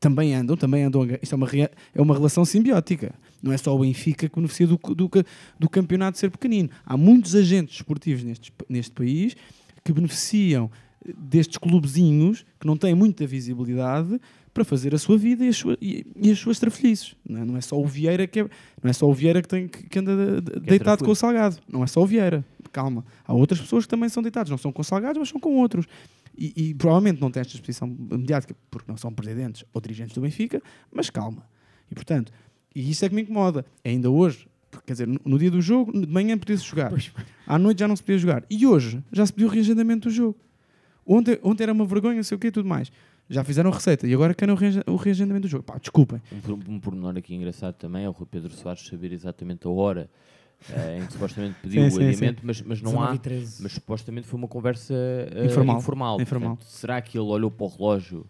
[0.00, 1.06] também andam, também andam.
[1.20, 1.48] Isto é uma,
[1.94, 3.14] é uma relação simbiótica.
[3.42, 5.10] Não é só o Benfica que beneficia do, do,
[5.58, 6.70] do campeonato ser pequenino.
[6.86, 9.36] Há muitos agentes esportivos neste, neste país
[9.84, 10.70] que beneficiam
[11.06, 14.18] eh, destes clubezinhos que não têm muita visibilidade
[14.52, 17.14] para fazer a sua vida e as, sua- e- e as suas trafolhices.
[17.28, 18.48] Não é, não é só o Vieira que é-
[18.82, 21.06] não é só o Vieira que, tem, que, que anda de- de- deitado trafolho.
[21.06, 21.56] com o Salgado.
[21.70, 22.44] Não é só o Vieira.
[22.70, 23.04] Calma.
[23.26, 24.50] Há outras pessoas que também são deitadas.
[24.50, 25.86] Não são com Salgados, mas são com outros.
[26.36, 30.20] E, e provavelmente não têm esta exposição mediática porque não são presidentes ou dirigentes do
[30.22, 31.44] Benfica, mas calma.
[31.90, 32.32] E portanto,
[32.74, 33.64] e isso é que me incomoda.
[33.84, 34.46] Ainda hoje,
[34.86, 36.90] quer dizer, no, dia do jogo, de manhã podia-se jogar.
[37.46, 38.44] À noite já não se podia jogar.
[38.50, 40.38] E hoje já se pediu o reagendamento do jogo.
[41.04, 42.90] Ontem, ontem era uma vergonha, não sei o quê e tudo mais.
[43.30, 45.64] Já fizeram a receita e agora querem o, reage- o reagendamento do jogo.
[45.64, 46.20] Pá, desculpem.
[46.48, 50.10] Um, um pormenor aqui engraçado também é o Rui Pedro Soares saber exatamente a hora
[50.70, 52.46] eh, em que supostamente pediu Sim, o sim, adiamento, sim.
[52.46, 53.18] mas, mas não 19 há.
[53.18, 53.62] 13.
[53.62, 55.78] Mas supostamente foi uma conversa eh, Informal.
[55.78, 56.20] informal.
[56.20, 56.56] Informal.
[56.56, 58.26] Portanto, será que ele olhou para o relógio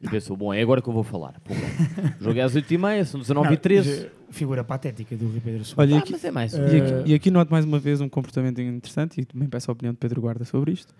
[0.00, 1.40] e pensou: bom, é agora que eu vou falar?
[1.40, 5.40] Pô, o jogo é às 8h30, são 19 e 13 Não, Figura patética do Rui
[5.40, 5.92] Pedro Soares.
[5.92, 7.78] Olha, Ah, e aqui, mas é mais e, aqui, Eh, e aqui noto mais uma
[7.78, 10.94] vez um comportamento interessante e também peço a opinião de Pedro Guarda sobre isto,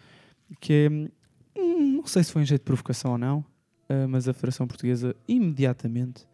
[0.60, 1.08] que é,
[1.56, 3.44] hum, não sei se foi um jeito de provocação ou não,
[3.88, 6.26] eh, mas a Federação Portuguesa imediatamente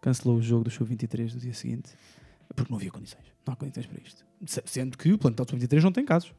[0.00, 1.92] cancelou o jogo do Sub-23 do dia seguinte,
[2.54, 3.24] porque não havia condições.
[3.46, 4.24] Não há condições para isto.
[4.46, 6.32] Se- Sendo que o plantel do Sub-23 não tem casos.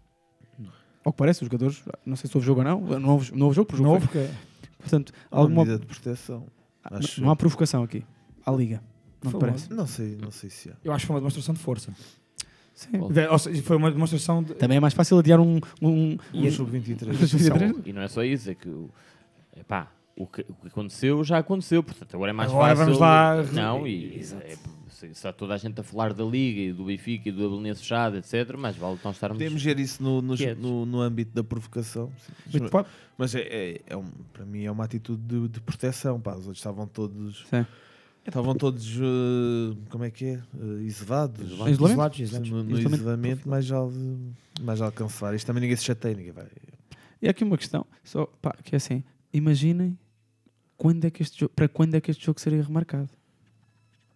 [1.04, 3.46] Ao que parece, os jogadores, não sei se houve jogo ou não, não houve, não
[3.48, 6.48] houve jogo, porque o Não houve foi- porque Portanto, Há uma alguma, medida de proteção.
[6.84, 8.04] Ah, acho- não há provocação aqui,
[8.46, 8.84] à Liga.
[9.24, 9.72] Não parece?
[9.72, 10.74] Não sei, não sei se há.
[10.84, 11.94] eu acho que foi uma demonstração de força.
[12.90, 13.26] Sim.
[13.30, 14.54] Ou seja, foi uma demonstração de.
[14.56, 17.14] Também é mais fácil adiar um, um, E- sub-23.
[17.28, 17.82] Sub-23.
[17.86, 18.90] E não é só isso, é que o-
[19.56, 22.86] epá, o, que, o que aconteceu já aconteceu, portanto agora é mais Agora fácil.
[22.86, 24.56] vamos lá- Não, e é,
[24.90, 27.82] se está toda a gente a falar da Liga e do Benfica e do Abelenense
[27.82, 28.56] fechado, etc.
[28.58, 29.38] Mas vale nós estarmos.
[29.38, 32.12] Podemos ver isso no, no, no, no âmbito da provocação.
[32.52, 32.60] sim.
[32.72, 32.86] Mas
[33.18, 36.20] Mas é, é, é um, para mim é uma atitude de, de proteção.
[36.20, 36.32] Pá.
[36.34, 37.46] Os outros estavam todos.
[37.50, 37.66] Sim.
[38.28, 38.86] Estavam todos.
[38.98, 40.40] eh, como é que é?
[40.54, 41.42] Uh, isolados.
[41.46, 41.72] Isolamento?
[41.92, 42.50] Isolados, isolados.
[42.50, 43.02] No, no Isolamento.
[43.02, 43.94] isolamento, mais vale,
[44.62, 45.34] mais vale cancelar.
[45.36, 46.46] Isto também ninguém se chateia, ninguém vai.
[47.22, 49.04] E há aqui uma questão, só, pá, que é assim,
[49.34, 49.98] imaginem
[50.78, 53.10] quando é que este jogo, para quando é que este jogo seria remarcado?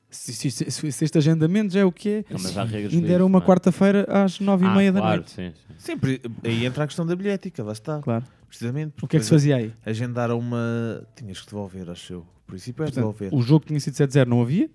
[0.10, 2.64] Se, se- se- se- se este agendamento já é o que é, Não, mas há
[2.64, 3.42] regras ainda era uma é?
[3.42, 5.32] quarta-feira às nove e Ah, meia da noite.
[5.32, 5.74] sim, sim.
[5.78, 6.22] Sempre.
[6.44, 8.00] Aí entra a questão da bilhética, lá está.
[8.02, 8.24] Claro.
[8.48, 8.94] Precisamente.
[9.04, 9.74] O que é que se fazia aí?
[9.86, 11.06] Agendaram uma.
[11.16, 12.20] Tinhas que devolver, acho eu.
[12.20, 13.34] O princípio é Portanto, devolver.
[13.34, 14.70] o jogo tinha sido 7-0, não havia?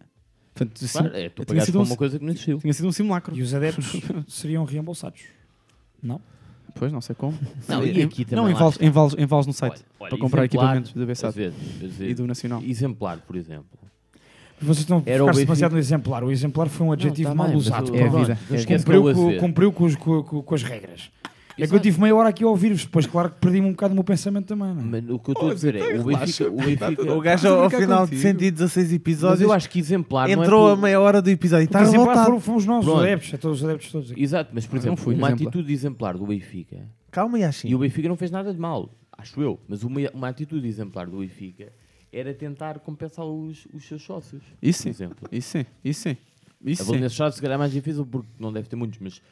[0.54, 2.58] Portanto, sim, Claro, é, tu tinha pagaste sido por um- uma coisa que não existiu.
[2.58, 3.36] tinha sido um simulacro.
[3.36, 3.86] E os adeptos
[4.28, 5.22] seriam reembolsados.
[6.02, 6.20] Não?
[6.74, 7.38] Pois, não sei como.
[7.68, 10.10] Não, e aqui também não em vales, em, vales, em vales no site, Olha, olha,
[10.10, 11.34] para comprar equipamentos da BSAT
[12.00, 12.62] e do Nacional.
[12.62, 13.66] Exemplar, por exemplo.
[14.60, 16.22] Vocês estão a Era Benfica- demasiado no exemplar.
[16.22, 17.90] O exemplar foi um adjetivo tá mal bem, usado.
[17.92, 18.38] o- É a vida.
[18.66, 19.40] Cumpriu, com, dizer.
[19.40, 21.10] cumpriu com, os- com- com- com as regras.
[21.62, 23.92] É que eu tive meia hora aqui a ouvir-vos, depois claro que perdi-me um bocado
[23.92, 24.74] o meu pensamento também.
[24.74, 25.00] Não é?
[25.02, 26.48] Mas o que eu estou a dizer é, o Benfica...
[26.48, 28.22] O Benfica O gajo, ao, final de contigo.
[28.22, 31.28] 116 mas episódios, eu acho que exemplar não é entrou por- a meia hora do
[31.30, 32.26] episódio e está exemplar revoltado.
[32.26, 34.22] foram, fomos nós, os adeptos, é todos os adeptos todos aqui.
[34.22, 35.32] Exato, mas por Ah, exemplo, uma exemplar.
[35.32, 37.68] atitude exemplar do Benfica, Calma, Yashin.
[37.68, 41.06] e o Benfica não fez nada de mal, acho eu, mas uma, uma atitude exemplar
[41.08, 41.72] do Benfica
[42.12, 44.42] era tentar compensar os, os seus sócios.
[44.62, 45.28] Isso sim, exemplo.
[45.30, 46.16] isso sim, isso sim.
[46.64, 49.22] Isso A Chaves se calhar é mais difícil porque não deve ter muitos, mas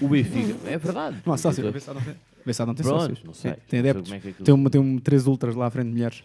[0.00, 1.16] o Benfica, é verdade.
[1.24, 1.70] Não há sócios.
[1.72, 3.24] BSAT não tem, tem Pronto, sócios.
[3.24, 3.52] não sei.
[3.52, 4.12] Tem Não sei adeptos.
[4.12, 6.22] é que aquilo- Tem, uma, tem um, três ultras lá à frente de mulheres.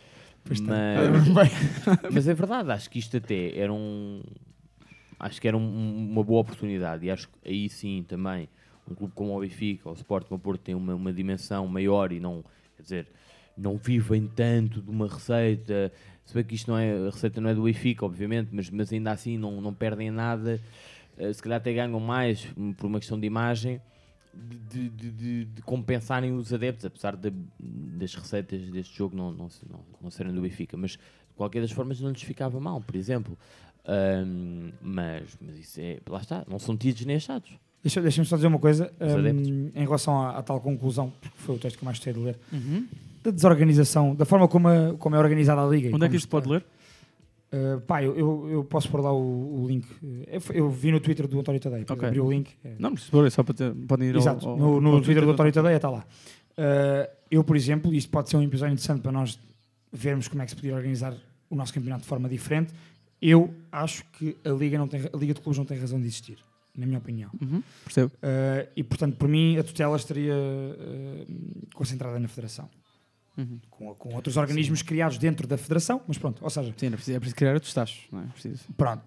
[0.49, 0.59] Mas,
[2.11, 4.21] mas é verdade, acho que isto até era um.
[5.19, 8.49] Acho que era um- uma boa oportunidade e acho que aí sim também
[8.89, 11.67] um clube como o Benfica ou o Sporting ou o Porto tem uma, uma dimensão
[11.67, 12.43] maior e não,
[12.75, 13.07] quer dizer,
[13.55, 15.91] não vivem tanto de uma receita.
[16.25, 18.91] Se bem que isto não é, a receita não é do Benfica, obviamente, mas, mas
[18.91, 20.59] ainda assim não, não perdem nada.
[21.17, 23.79] Eh, se calhar até ganham mais hum, por uma questão de imagem
[24.33, 29.49] de, de- de- de compensarem os adeptos, apesar de- das receitas deste jogo não, não,
[29.69, 30.99] não, não serem do Benfica, mas de
[31.35, 33.37] qualquer das formas não lhes ficava mal, por exemplo.
[33.85, 37.51] Ahm, mas, mas isso é, lá está, não são tidos nem achados.
[37.83, 39.47] Deixa- Deixa-me só dizer uma coisa adeptos.
[39.49, 42.19] em relação à, à tal conclusão, porque foi o texto que eu mais gostei de
[42.19, 42.39] ler,
[43.23, 45.93] da desorganização, da forma como, a- como é organizada a Liga.
[45.93, 46.65] Onde é que isto está- pode ler?
[47.53, 49.85] Uh, pá, eu, eu, eu posso pôr lá o, o link.
[50.27, 51.85] Eu, eu vi no Twitter do António Tadeia.
[51.89, 52.07] Ok.
[52.07, 52.49] Abri o link.
[52.63, 52.75] é.
[52.79, 54.91] Não, mas se for, é só para ter, podem ir ao- Exato, ao, no, no
[54.93, 56.05] ao Twitter do do- António Tadeia está lá.
[56.51, 59.37] Uh, eu, por exemplo, isto pode ser um episódio interessante para nós
[59.91, 61.13] vermos como é que se podia organizar
[61.49, 62.73] o nosso campeonato de forma diferente.
[63.21, 66.05] Eu acho que a Liga, não tem, a Liga de Clubes não tem razão de
[66.05, 66.37] existir,
[66.77, 67.29] na minha opinião.
[67.41, 68.11] Uhum, percebo.
[68.15, 70.33] Uh, e, portanto, por mim, a tutela estaria
[71.75, 72.69] concentrada na Federação.
[73.37, 73.59] Uhum.
[73.69, 76.73] Com, com outros organismos criados dentro da Federação, mas pronto, ou seja...
[76.77, 78.25] Sim, é preciso, é preciso criar outros tachos, não é?
[78.27, 78.63] Preciso.
[78.77, 79.03] Pronto.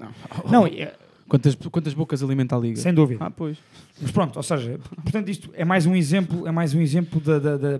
[0.00, 0.96] Não, Não, é-
[1.26, 2.76] Quantas, quantas bocas alimenta a Liga?
[2.78, 3.24] Sem dúvida.
[3.24, 3.56] Ah, pois.
[3.98, 7.38] Mas pronto, ou seja, portanto isto é mais um exemplo, é mais um exemplo da,
[7.38, 7.78] da, da,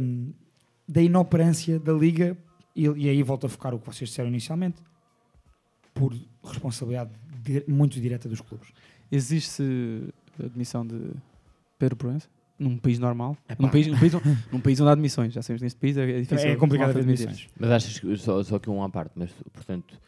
[0.89, 2.39] da inoperância da Liga
[2.75, 4.81] e, e aí volto a focar o que vocês disseram inicialmente
[5.93, 7.11] por responsabilidade
[7.43, 8.69] di- muito direta dos clubes.
[9.13, 9.63] Existe
[10.43, 11.11] a admissão de
[11.79, 12.29] Pedro Proença?
[12.59, 13.37] Num país normal?
[13.49, 13.63] Epá.
[13.63, 15.33] Num país, num, país, onde- num país onde há admissões.
[15.33, 16.49] Já sabemos que neste país é, é difícil.
[16.51, 17.49] É complicado haver admissões.
[17.59, 19.99] Mas achas que, só, só que um à parte, mas portanto,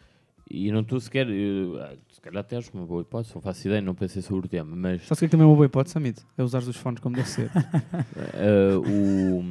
[0.49, 3.42] e eu não estou sequer, eu, ah, se calhar até acho uma boa hipótese, não
[3.42, 5.66] faço ideia, não pensei sobre o tema, mas Só sei que também é uma boa
[5.66, 6.22] hipótese, Samit.
[6.38, 7.51] É usar os fones como deve ser.
[7.57, 9.42] ah, o,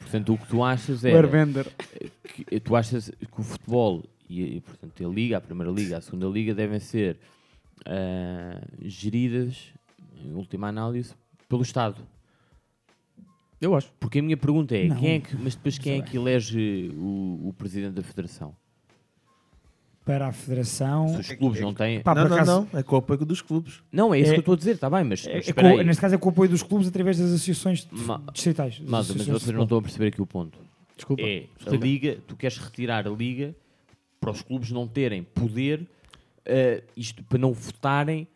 [0.00, 1.66] portanto, o que tu achas O é Airbender.
[2.24, 6.00] que tu achas que o futebol e, e, portanto, a Liga, a Primeira Liga, a
[6.00, 7.18] Segunda Liga devem ser
[7.86, 9.72] ah, geridas,
[10.24, 11.14] em última análise,
[11.50, 11.96] pelo Estado.
[13.60, 13.92] Eu acho.
[14.00, 14.96] Porque a minha pergunta é, Não.
[14.96, 18.54] quem é que, mas depois quem é que elege o, o presidente da federação?
[20.02, 21.08] Para a Federação.
[21.08, 22.00] Se os clubes não têm.
[22.00, 22.78] Pá, não, por não, acaso- não.
[22.80, 23.82] É com o apoio dos clubes.
[23.92, 25.50] Não, é isso É- que eu estou a dizer, está bem, mas, É- mas é
[25.50, 25.84] espera com- aí.
[25.84, 28.78] neste caso é com o apoio dos clubes através das associações de- Ma- distritais.
[28.78, 29.64] das Mas, mas associações de vocês não futebol.
[29.64, 30.58] estão a perceber aqui o ponto.
[30.96, 31.22] Desculpa.
[31.22, 31.70] É, a.
[31.76, 33.54] Liga, tu queres retirar a Liga
[34.20, 35.86] para os clubes não terem poder,
[36.46, 38.26] eh, isto para não votarem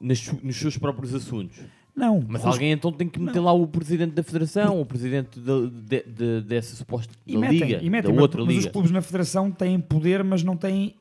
[0.00, 1.58] nas su- nos seus próprios assuntos.
[1.94, 5.38] Não, Mas os- alguém então tem que meter lá o presidente da federação, o presidente
[5.40, 8.48] da- de, de- dessa suposta E da metem, liga, e metem, da mas- outra mas
[8.54, 8.66] liga.
[8.66, 10.94] os clubes na federação têm poder, mas não têm.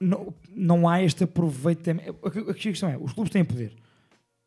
[0.00, 2.16] Não, não há este aproveitamento.
[2.24, 3.72] A, a questão é: os clubes têm poder.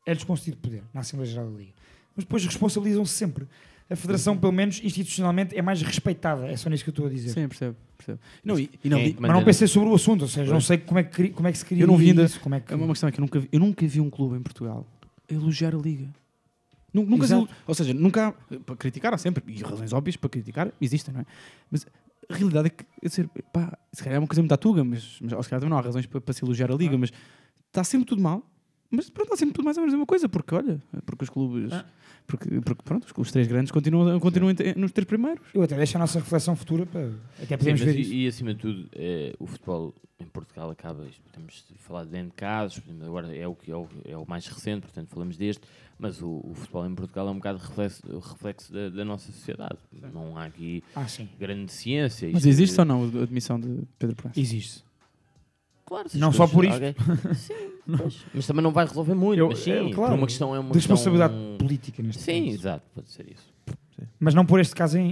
[0.06, 1.72] É-lhes concedido poder na Assembleia Geral da Liga.
[2.16, 3.46] Mas depois responsabilizam-se sempre.
[3.90, 6.48] A federação, pelo menos institucionalmente, é mais respeitada.
[6.48, 7.30] É só nisso que eu estou a dizer.
[7.30, 7.76] Sim, percebo.
[7.98, 8.20] percebo.
[8.44, 10.78] Não, e, e não, é Mas não pensei sobre o assunto, ou seja, não sei
[10.80, 12.24] como é que, como é que se cria eu não vi ainda.
[12.24, 12.40] isso.
[12.40, 12.74] Como é que...
[12.74, 14.86] É uma questão é que eu nunca, vi, eu nunca vi um clube em Portugal
[15.30, 16.08] elogiar a Liga.
[16.94, 17.50] Nu- Nunca, Exato.
[17.68, 21.22] ou seja, nunca há, para criticar há sempre, e razões óbvias para criticar existem, não
[21.22, 21.26] é?
[21.70, 21.86] Mas
[22.30, 25.18] a realidade é que, quer dizer, pá, se calhar é uma coisa muito atuga, mas,
[25.22, 27.12] mas ou se calhar também não há razões para, para se elogiar a Liga, mas
[27.68, 28.50] está sempre tudo mal.
[28.92, 31.30] Mas pronto, está sempre tudo mais ou menos a mesma coisa, porque olha, porque os
[31.30, 31.86] clubes, Ah.
[32.28, 35.42] porque, porque pronto, os, três grandes continuam, continuam nos três primeiros.
[35.54, 37.08] Eu até deixo a nossa reflexão futura para.
[37.42, 38.14] Até Sim, podemos mas ver e, isso.
[38.14, 42.32] e, acima de tudo, eh, o futebol em Portugal acaba, isto, podemos falar de N
[42.36, 45.64] casos, agora é o, que é, o, é o mais recente, portanto falamos deste,
[46.00, 49.78] mas o, o futebol em Portugal é um bocado reflexo, reflexo da, da nossa sociedade.
[50.14, 51.28] Não há aqui Ah, sim.
[51.38, 52.30] grande ciência.
[52.32, 54.40] Mas existe ou não a admissão de Pedro Proença?
[54.40, 54.85] Existe.
[55.86, 56.78] Claro, Não só por isto.
[56.78, 56.96] ok.
[57.36, 58.26] Sim, pois.
[58.34, 59.40] mas também não vai resolver muito.
[59.40, 61.58] Eu- mas sim, é, claro, uma questão é uma de responsabilidade questão...
[61.60, 62.56] política neste Sim, caso.
[62.58, 63.54] exato, pode ser isso.
[64.20, 65.12] Mas não por este caso em,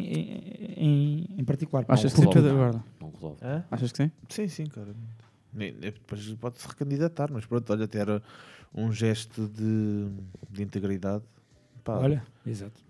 [0.76, 1.86] em, em, particular.
[1.88, 2.58] Achas que Não sim, resolve Pedro?
[2.58, 2.84] Guarda?
[3.00, 3.38] Não resolve.
[3.44, 3.64] Hã?
[3.72, 4.12] Achas que sim?
[4.28, 4.94] Sim, sim, cara.
[5.54, 8.22] Nem- Depois pode-se recandidatar, mas pronto, olha, até era
[8.74, 10.08] um gesto de,
[10.50, 11.24] de integridade.
[11.84, 12.82] Pá, Olha, exato.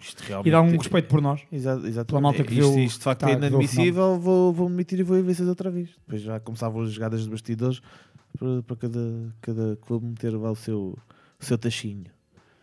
[0.00, 1.40] Isto E dá um é- respeito por nós.
[1.52, 2.06] Exa exatamente.
[2.06, 5.00] Pela malta que isto, viu- isto de facto tá, é inadmissível, vou, vou me demitir
[5.00, 5.90] e vou ver outra vez.
[6.06, 7.80] Depois já começavam as jogadas de bastidores
[8.38, 10.98] para, para cada, cada clube meter lá o seu,
[11.40, 12.04] o seu tachinho.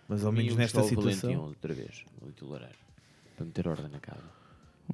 [0.08, 1.30] Mas ao menos nesta situação.
[1.30, 2.76] Valentim outra vez, o Itilareiro,
[3.38, 4.24] para meter ordem na casa.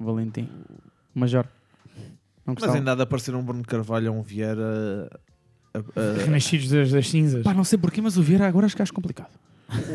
[0.00, 0.48] O Valentim.
[1.14, 1.44] O Major.
[2.46, 5.10] Não Mas ainda há de aparecer um Bruno Carvalho ou um Vieira.
[5.74, 7.42] a- a- a- Renascidos das, das cinzas.
[7.42, 9.32] Pá, não sei porquê, mas o Vieira agora acho que acho complicado.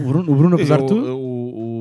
[0.02, 1.18] O Bruno, o Bruno apesar de o, tudo,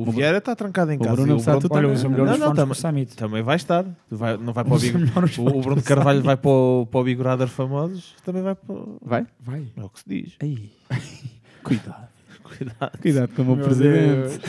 [0.05, 1.15] o, o Vieira está trancado em o casa.
[1.15, 3.15] Bruno, o Bruno- tudo, Olha, também- usa melhor Não, não, fones tam- Summit.
[3.15, 3.85] também vai estar.
[4.09, 4.95] Vai, não vai para o, Big...
[5.39, 5.81] o, o Bruno.
[5.81, 8.15] Carvalho vai para o, para o Big Brother famosos.
[8.25, 8.73] Também vai para.
[8.75, 9.25] o- Vai?
[9.39, 9.67] Vai.
[9.75, 10.33] É o que se diz.
[10.41, 10.71] Aí.
[11.63, 12.07] Cuidado.
[12.43, 12.99] Cuidado.
[13.01, 14.39] Cuidado com o meu Meu presidente.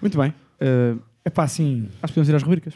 [0.00, 0.30] Muito bem.
[0.60, 1.88] Uh, É pá, assim.
[2.02, 2.74] acho que podemos ir às rubricas.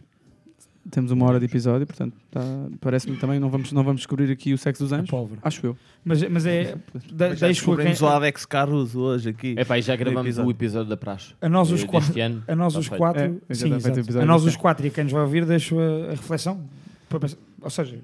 [0.91, 2.41] Temos uma hora de episódio, portanto, tá-
[2.80, 5.11] parece-me também não vamos, não vamos descobrir aqui o sexo dos A anjos.
[5.11, 5.41] pólvora.
[5.43, 5.76] Acho eu.
[6.05, 6.76] Mas, mas é.
[7.12, 9.55] da- Mas já descobrimos quem- o Alex Caruso hoje aqui.
[9.59, 10.49] É pá, e já gravamos episódio.
[10.49, 11.34] o episódio da praxe.
[11.41, 12.20] A nós os quatro.
[12.20, 12.45] ano.
[12.47, 13.22] A nós Está os quatro.
[13.49, 16.07] É, sim, episódio A nós os quatro e a quem nos vai ouvir deixo a,
[16.07, 16.61] a reflexão.
[17.09, 17.99] pensar- Ou seja,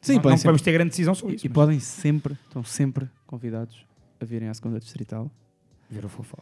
[0.00, 1.46] Sim, não, não podemos ter grande decisão sobre isso.
[1.46, 3.84] E podem sempre, estão sempre convidados
[4.20, 5.30] a virem à segunda distrital.
[5.90, 6.38] mas- Ver o fofó.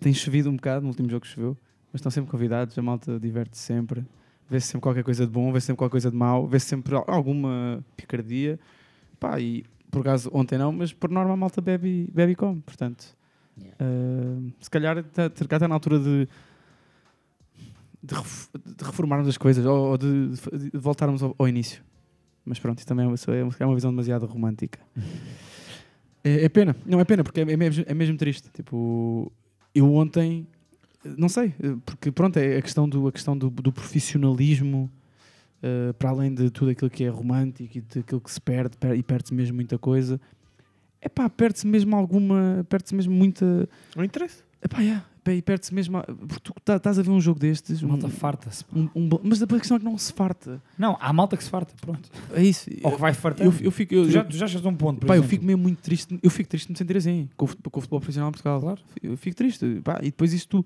[0.00, 1.56] Tem chovido um bocado, no último jogo choveu,
[1.92, 4.04] mas estão sempre convidados, a malta diverte-se sempre,
[4.48, 7.04] vê-se sempre qualquer coisa de bom, vê-se sempre qualquer coisa de mau, vê-se sempre al-
[7.06, 8.58] alguma picardia.
[9.20, 12.36] Pá, e por acaso ontem não, mas por norma a malta bebe, e- bebe e
[12.36, 13.16] come, portanto.
[13.80, 16.28] ah, se calhar está, está na altura de
[18.02, 21.82] de, ref- de reformarmos as coisas ou, ou de, de- de voltarmos ao, ao início.
[22.44, 23.16] Mas pronto, isso também é uma,
[23.58, 24.78] é uma visão demasiado romântica.
[26.24, 28.50] É, é pena, não é pena, porque é, é mesmo, é mesmo triste.
[28.52, 29.30] Tipo,
[29.72, 30.48] eu ontem,
[31.04, 34.90] não sei, eh, porque pronto, é a questão do, a questão do, do profissionalismo,
[35.62, 38.76] eh, para além de tudo aquilo que é romântico e de aquilo que se perde,
[38.76, 40.20] per- e perde-se mesmo muita coisa.
[41.00, 43.68] É pá, perde-se mesmo alguma, perde-se mesmo muita.
[43.96, 44.42] Não interessa.
[44.62, 45.04] Epá, yeah,
[45.34, 45.98] e perde-se mesmo.
[45.98, 47.82] a- Porque tu tá- estás a ver um jogo destes.
[47.82, 48.64] Um, Malta farta-se.
[48.74, 50.62] um- um mas depois a questão é que não se farta.
[50.78, 52.08] Não, há malta que se farta, pronto.
[52.34, 52.68] É isso.
[52.82, 53.50] Ou que vai fartando.
[53.58, 55.44] Eu, eu fico, eu, tu, já, tu já chegaste a um ponto, pá, eu fico
[55.44, 56.18] mesmo muito triste.
[56.22, 58.60] Eu fico triste de me sentir assim com com o futebol profissional em Portugal.
[58.60, 58.80] Claro.
[59.02, 59.80] Eu fico triste.
[59.82, 60.64] pá, e depois isto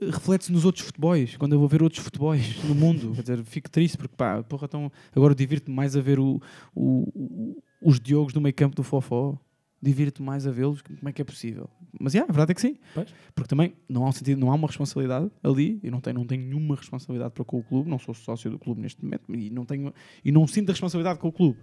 [0.00, 1.36] eh, reflete-se nos outros futebols.
[1.36, 4.64] Quando eu vou ver outros futebols no mundo, quer dizer, fico triste porque pá, porra,
[4.66, 6.40] então, agora divirto-me mais a ver o,
[6.74, 9.38] o- o- os Diogos do meio campo do Fofó.
[9.82, 10.80] Divirto-me mais a vê-los.
[10.80, 11.68] Como é que é possível?
[12.00, 12.76] Mas yeah, a verdade é que sim.
[12.94, 13.08] Pois.
[13.34, 15.78] Porque também não há, um sentido, não há uma responsabilidade ali.
[15.82, 17.88] Eu não tenho, não tenho nenhuma responsabilidade para com o clube.
[17.88, 19.92] Não sou sócio do clube neste momento e não, tenho,
[20.24, 21.58] e não sinto a responsabilidade com o clube.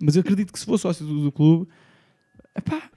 [0.00, 1.68] Mas eu acredito que se fosse sócio do, do clube,
[2.56, 2.90] epá,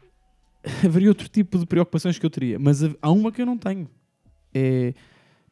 [0.86, 2.60] haveria outro tipo de preocupações que eu teria.
[2.60, 3.90] Mas há uma que eu não tenho.
[4.54, 4.94] É,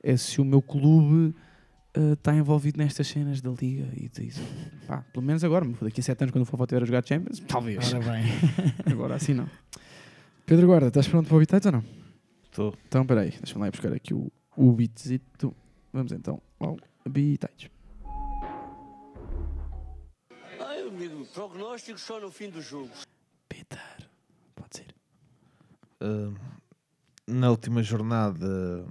[0.04, 1.34] é se o meu clube
[1.94, 4.42] eh, está envolvido nestas cenas da liga e disso.
[4.88, 7.40] Pá, pelo menos agora, daqui a sete anos, quando o Fofó estiver a jogar Champions,
[7.48, 7.94] talvez.
[7.94, 8.24] Ora bem.
[8.92, 9.50] Agora assim não.
[10.50, 11.84] Pedro Guarda, estás pronto para o Bitites ou não?
[12.42, 12.74] Estou.
[12.88, 15.56] Então, peraí, deixa-me lá ir buscar aqui o, o bitzito.
[15.94, 16.76] Vamos então ao
[17.08, 17.70] Bitites.
[20.60, 22.90] Ai, amigo, prognóstico só no fim do jogo.
[23.48, 24.10] Peter,
[24.56, 24.96] pode ser.
[26.02, 26.34] Uh,
[27.28, 28.88] na última jornada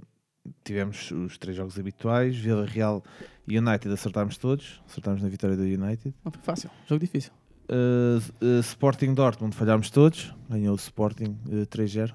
[0.63, 3.03] tivemos os três jogos habituais, Vila Real
[3.45, 6.15] e United acertámos todos, acertámos na vitória do United.
[6.23, 7.33] Não foi fácil, jogo difícil.
[7.69, 12.13] Uh, uh, Sporting Dortmund falhámos todos, ganhou o Sporting uh, 3-0.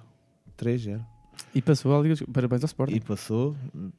[0.58, 1.00] 3-0.
[1.54, 2.16] E passou a Liga.
[2.32, 2.94] Parabéns ao Sporting.
[2.94, 3.56] E passou,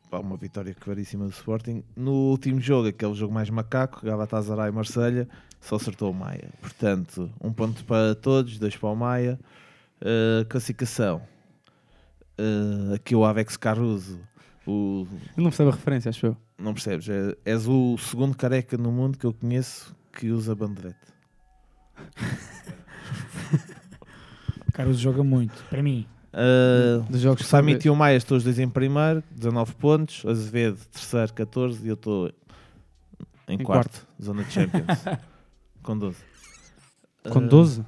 [0.10, 1.84] pá, uma vitória claríssima do Sporting.
[1.96, 5.30] No último jogo, aquele jogo mais macaco, Galatasaray e Marselha,
[5.62, 6.50] só acertou o Maia.
[6.62, 9.40] Portanto, um ponto para todos, dois para o Maia.
[10.02, 11.22] Uh, classificação.
[12.38, 14.20] Uh, aqui o Avex Caruso.
[14.68, 15.08] O...
[15.38, 16.38] Não percebe a referência, acho eu.
[16.58, 17.08] Não percebes?
[17.08, 21.15] É, és o segundo careca no mundo que eu conheço que usa bandeirete.
[24.68, 26.06] O Caruso joga muito, para mim.
[26.34, 30.26] Uh, Dos jogos são- e o Maia estão os dois em primeiro, 19 pontos.
[30.26, 31.86] Azevedo, terceiro, 14.
[31.86, 32.28] E eu estou
[33.48, 34.86] em, Em quarto, zona de Champions,
[35.82, 36.18] com 12.
[37.32, 37.86] Com Uh, 12?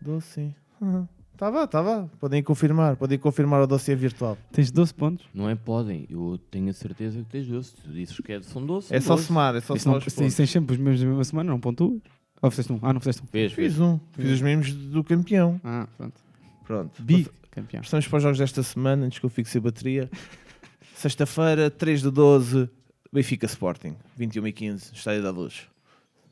[0.00, 0.54] 12, sim.
[0.80, 1.06] Uhum.
[1.36, 2.06] Tá vá, tá vá.
[2.18, 4.38] Podem confirmar, podem confirmar o dossiê virtual.
[4.52, 5.26] Tens 12 pontos?
[5.34, 7.74] Não é podem, eu tenho a certeza que tens 12.
[7.74, 8.86] Tu dizes que é- são 12.
[8.88, 9.26] são É só 12.
[9.26, 11.60] somar, é só somar não, os se tens sempre os mesmos na mesma semana, não
[11.60, 12.00] pontuas?
[12.42, 12.78] Ou fizeste um?
[12.82, 13.26] Ah, não fizeste um.
[13.26, 13.72] Fez, fez.
[13.72, 15.60] Fiz um, fiz os mesmos do campeão.
[15.64, 16.20] Ah, pronto.
[16.66, 17.02] Pronto.
[17.02, 17.80] Bi campeão.
[17.82, 20.10] Estamos para os jogos desta semana, antes que eu fique sem bateria.
[20.96, 22.68] Sexta-feira, 3 de 12,
[23.12, 25.62] Benfica Sporting, 21 e 15, Estádio da Luz.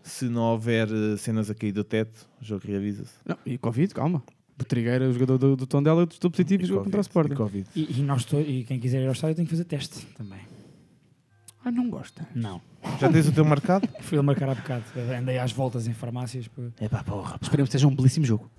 [0.02, 3.12] Se não houver eh, cenas a cair do teto, o jogo reavisa-se.
[3.26, 4.22] Não, e Covid, calma.
[4.58, 7.08] O Trigueira, o jogador do, do Tondela, estou positivo e E jogou contra o Covid,
[7.08, 7.32] Sporting.
[7.32, 7.68] e Covid.
[7.76, 10.40] E, e nós to- e quem quiser ir ao estádio tem que fazer teste também.
[11.64, 12.26] Ah, não gosta.
[12.34, 12.60] Não.
[12.98, 13.88] Já tens o teu marcado?
[14.00, 14.84] Fui a marcar há bocado.
[15.18, 16.48] Andei às voltas em farmácias.
[16.80, 17.38] É pá, porra.
[17.40, 18.50] Esperemos que seja um belíssimo jogo.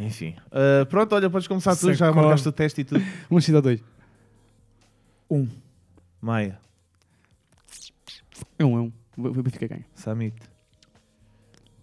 [0.00, 0.34] Enfim.
[0.46, 3.04] Uh, pronto, olha, podes começar tu, já marcaste o teste e tudo.
[3.30, 3.82] Um x 2
[5.30, 5.48] Um.
[6.20, 6.58] Maia,
[8.58, 8.92] É um, é um.
[9.16, 9.84] O Benfica ganha.
[9.94, 10.36] Samit.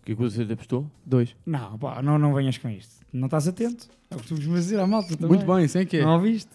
[0.01, 0.89] O que é que você apostou?
[1.05, 1.35] Dois.
[1.45, 2.95] Não, pá, não, não venhas com isto.
[3.11, 3.87] Não estás atento.
[4.09, 5.27] É o que tu costumas dizer à malta também.
[5.27, 6.03] Muito bem, sem que é.
[6.03, 6.51] Não ouviste?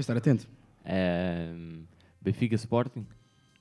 [0.00, 0.46] De estar atento.
[0.86, 1.82] Ehm,
[2.22, 3.04] Benfica Sporting?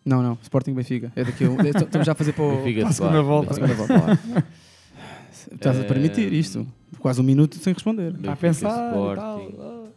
[0.05, 0.37] Não, não.
[0.41, 1.11] Sporting Benfica.
[1.15, 1.59] É daqui a um.
[1.59, 3.53] é, Estamos já a fazer para, o, Benfica para a segunda volta.
[5.53, 6.65] Estás a permitir isto.
[6.99, 8.13] Quase um minuto sem responder.
[8.15, 9.55] Está a Benfica pensar Sporting.
[9.57, 9.87] tal.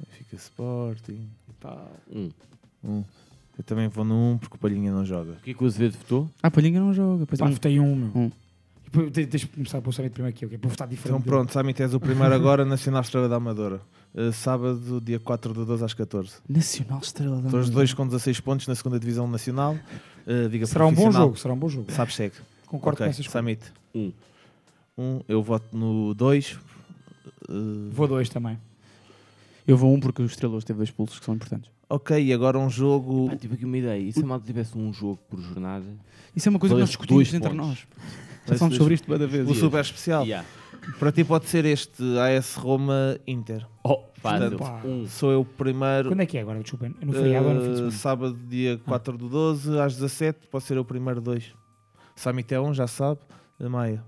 [0.00, 1.28] Benfica Sporting.
[2.10, 2.30] Um.
[2.82, 3.04] Um.
[3.58, 5.32] Eu também vou no 1 porque o Palhinha não joga.
[5.32, 6.30] O que é que o Azevedo votou?
[6.42, 7.26] Ah, Palhinha não joga.
[7.26, 7.50] Pois Pá, é.
[7.52, 8.10] votei um, meu.
[8.14, 8.30] Um.
[8.86, 10.86] E depois te- Tens de começar a pôr o Samit primeiro que é para votar
[10.88, 11.16] diferente.
[11.18, 13.80] Então pronto, Samit és o primeiro agora, Nacional Estrela da Amadora.
[14.14, 16.36] Uh, sábado, dia 4 de 12 às 14.
[16.48, 17.74] Nacional Estrela da Estão os Amadora.
[17.74, 19.76] dois com 16 pontos na segunda Divisão Nacional.
[20.26, 21.90] Uh, diga Será um bom jogo, será um bom jogo.
[21.92, 22.34] Sabes, segue.
[22.66, 23.32] Concordo Ok, com essas coisas.
[23.32, 23.62] Samit.
[23.94, 24.12] Um.
[24.98, 26.58] Um, eu voto no 2.
[27.48, 28.58] Uh, Vou dois também.
[29.66, 31.68] Eu vou um porque o Estrelas teve dois pulsos que são importantes.
[31.90, 33.28] ok, e agora um jogo.
[33.28, 34.00] Pá, tive aqui uma ideia.
[34.00, 35.84] E se a malta tivesse um jogo por jornada?
[36.34, 37.66] Isso é uma coisa que nós discutimos entre pontos?
[37.66, 37.86] nós.
[38.46, 39.48] Já falamos sobre isto toda vez.
[39.48, 40.24] O super especial.
[40.24, 40.46] Yeah.
[40.98, 43.66] Para ti pode ser este AS Roma Inter.
[43.82, 43.96] Oh.
[44.22, 45.06] Portanto, Um.
[45.06, 46.08] sou eu o primeiro.
[46.10, 46.60] Quando é que é agora?
[46.60, 46.94] Desculpem.
[47.00, 47.90] É no feriado ou no fim de Uh, semana?
[47.92, 51.52] sábado, dia 4 do 12, às 17, pode ser o primeiro dois.
[52.16, 53.20] Samit é um, já sabe.
[53.60, 54.02] A Maia.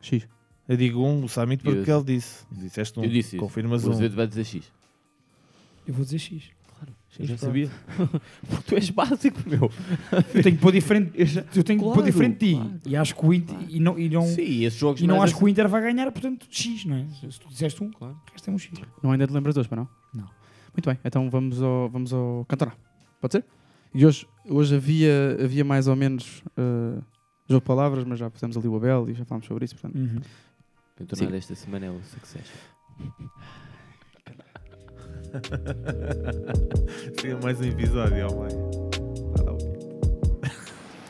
[0.00, 0.26] X.
[0.68, 2.44] Eu digo um, o Samit, porque Eu- ele disse.
[2.50, 3.04] Disseste um.
[3.04, 3.44] Eu disse isso.
[3.44, 4.08] Confirmas o um.
[4.10, 4.72] Vai dizer X.
[5.86, 6.44] Eu vou dizer X.
[7.16, 7.70] Claro, já sabia.
[8.48, 9.70] Porque tu és básico, meu.
[10.34, 11.12] Eu tenho que pôr diferente,
[11.54, 12.54] eu tenho que pôr Claro, diferente de ti.
[12.54, 12.80] claro.
[12.86, 13.56] E acho que o Inter.
[13.68, 15.82] E não, e não, Sim, esses jogos e não mais acho que o Inter vai
[15.82, 17.06] ganhar, portanto, X, não é?
[17.30, 18.14] Se tu disseste um, Claro.
[18.14, 18.80] o resto é um X.
[19.02, 19.88] Não ainda te lembras hoje, para não?
[20.14, 20.28] Não.
[20.72, 22.72] Muito bem, então vamos ao, vamos ao Cantona.
[23.20, 23.44] Pode ser?
[23.92, 27.02] E hoje, hoje havia, havia mais ou menos uh,
[27.48, 29.96] jogo de palavras, mas já pusemos ali o Abel e já falámos sobre isso, portanto.
[29.98, 30.20] Uhum.
[31.00, 32.56] O tornado desta semana é o Succession.
[37.20, 38.50] Seria mais um episódio, ó mãe.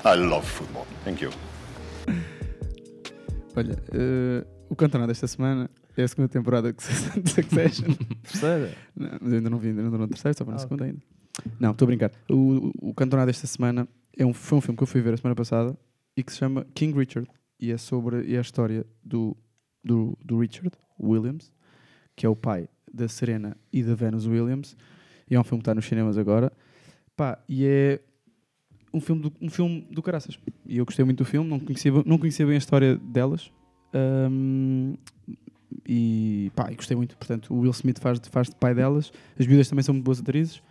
[0.04, 0.86] I love football.
[1.04, 1.30] Thank you.
[3.56, 7.94] Olha, uh, o Cantona desta semana é a segunda temporada de Succession.
[8.22, 8.74] Terceira?
[8.96, 10.84] Não, mas eu ainda não vi, ainda não estou na terceira, para na Ah, segunda
[10.84, 11.00] ainda.
[11.58, 12.12] Não, estou a brincar.
[12.30, 15.16] O, o, Cantonado desta semana é um, foi um filme que eu fui ver a
[15.16, 15.76] semana passada
[16.16, 19.36] e que se chama King Richard e é sobre e é a história do,
[19.84, 21.52] do, do Richard Williams,
[22.16, 24.76] que é o pai da Serena e da Venus Williams.
[25.28, 26.52] E é um filme que está nos cinemas agora.
[27.16, 28.00] Pá, e é
[28.92, 30.38] um filme do, um filme do caraças.
[30.66, 33.50] E eu gostei muito do filme, não conhecia, não conhecia bem a história delas.
[33.94, 34.94] Ahm,
[35.86, 37.16] e pá, gostei muito.
[37.16, 39.12] Portanto, o Will Smith faz, faz de pai delas.
[39.38, 40.62] As viúvas também são muito boas atrizes.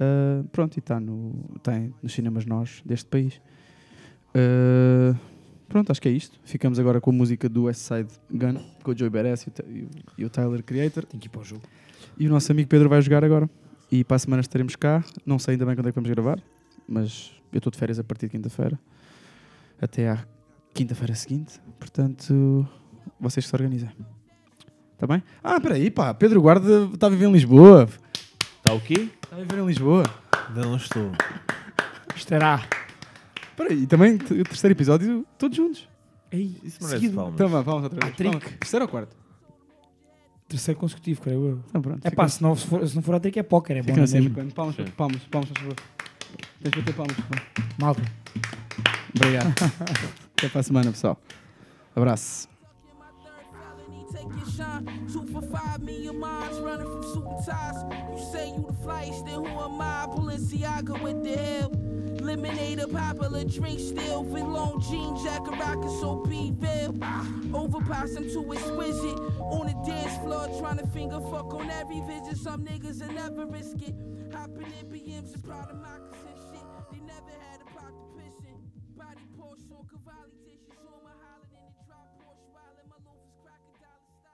[0.00, 3.40] Ah, pronto, e está no, tá nos cinemas nós deste país.
[4.34, 5.14] Ah,
[5.70, 6.38] pronto, acho que é isto.
[6.44, 9.50] Ficamos agora com a música do West Side Gun, com o Joey Beres e o,
[9.52, 9.88] Ty-
[10.22, 11.04] o- o Tyler Creator.
[11.06, 11.62] Tem que ir para o jogo.
[12.18, 13.48] E o nosso amigo Pedro vai jogar agora.
[13.90, 15.02] E para a semana estaremos cá.
[15.24, 16.38] Não sei ainda bem quando é que vamos gravar,
[16.86, 18.78] mas eu estou de férias a partir de quinta-feira.
[19.80, 20.18] Até à
[20.74, 21.58] quinta-feira seguinte.
[21.78, 22.68] Portanto,
[23.18, 23.88] vocês se organizem.
[24.94, 25.22] Está bem?
[25.42, 26.12] Ah, espera aí, pá.
[26.12, 27.88] Pedro Guarda está a viver em Lisboa.
[28.58, 29.08] Está o quê?
[29.24, 30.02] Está a viver em Lisboa.
[30.48, 31.10] Ainda não estou.
[32.14, 32.62] Estará.
[33.60, 35.88] Espera aí, e também o terceiro episódio, todos juntos.
[36.32, 37.14] Ei, Isso merece seguido.
[37.16, 37.34] palmas.
[37.34, 38.12] Então vá, vamos outra vez.
[38.12, 38.38] Hat-trick.
[38.38, 38.58] Vamos.
[38.58, 39.16] Terceiro ou quarto?
[40.48, 41.60] Terceiro consecutivo, creio eu.
[41.68, 41.98] Então pronto.
[42.04, 43.76] É fica- pá, se não, se, for, se não for a ter que é póquer,
[43.76, 43.92] é bom.
[43.92, 44.52] Não é assim, mesmo?
[44.52, 44.84] palmas, Sim.
[44.96, 45.76] palmas, palmas, por favor.
[46.62, 47.16] Tens de bater palmas.
[47.16, 47.42] por favor.
[47.78, 48.02] Malta.
[49.14, 49.46] Obrigado.
[50.38, 51.20] Até para a semana, pessoal.
[51.94, 52.48] Abraço.
[54.12, 55.06] Take your shine.
[55.12, 55.80] Two for five
[56.62, 57.84] running from suit and ties.
[58.10, 60.06] You say you the flyest, then who am I?
[60.06, 61.69] Balenciaga with the hell.
[62.30, 64.22] Lemonade, a popular drink still.
[64.22, 66.94] Fit long jean jacket, rockin' so B-Ville.
[67.52, 69.18] Overpass, I'm too exquisite.
[69.40, 72.36] On the dance floor, trying to finger fuck on every visit.
[72.36, 73.96] Some niggas will never risk it.
[74.32, 75.99] Hopping in BMs proud of my.